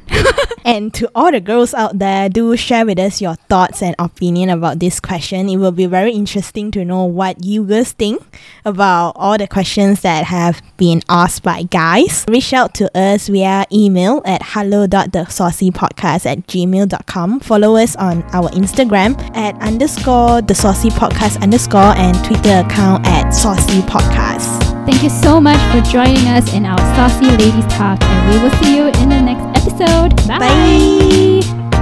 And 0.66 0.92
to 0.96 1.10
all 1.14 1.32
the 1.32 1.40
girls 1.40 1.76
out 1.76 2.00
there, 2.00 2.28
do 2.28 2.58
share 2.58 2.88
with 2.88 2.98
us 2.98 3.22
your 3.22 3.36
thoughts 3.36 3.84
and 3.84 3.96
opinion 4.00 4.50
about 4.50 4.80
this 4.80 5.00
question. 5.00 5.48
It 5.48 5.58
will 5.58 5.72
be 5.72 5.86
very 5.86 6.12
interesting 6.12 6.72
to 6.72 6.84
know 6.84 7.06
what 7.06 7.46
you 7.46 7.64
guys 7.64 7.92
think 7.92 8.22
about 8.66 9.12
all 9.16 9.38
the 9.38 9.48
questions 9.48 10.02
that 10.02 10.26
have 10.26 10.64
been 10.78 11.04
asked 11.08 11.44
by 11.44 11.64
guys. 11.64 12.26
Reach 12.28 12.52
out 12.52 12.74
to 12.76 12.98
us 12.98 13.28
via 13.28 13.66
email 13.72 14.24
at 14.26 14.42
hello.thesaucypodcast 14.44 16.26
at 16.26 16.48
gmail.com. 16.48 17.40
Follow 17.42 17.76
us 17.76 17.96
on 17.98 18.24
our 18.34 18.50
Instagram 18.50 19.20
at 19.38 19.54
underscore 19.62 20.42
the 20.42 20.56
saucy 20.56 20.90
podcast 20.90 21.40
underscore 21.44 21.94
and 21.96 22.18
Twitter 22.26 22.66
account 22.66 23.06
at 23.06 23.30
saucy 23.30 23.82
podcast. 23.82 24.65
Thank 24.86 25.02
you 25.02 25.10
so 25.10 25.42
much 25.42 25.60
for 25.72 25.82
joining 25.92 26.28
us 26.28 26.54
in 26.54 26.66
our 26.66 26.78
Saucy 26.96 27.26
Ladies 27.26 27.66
Talk, 27.74 28.00
and 28.04 28.30
we 28.30 28.42
will 28.42 28.56
see 28.62 28.78
you 28.78 28.86
in 28.86 29.10
the 29.10 29.20
next 29.20 29.46
episode. 29.60 30.16
Bye. 30.28 31.75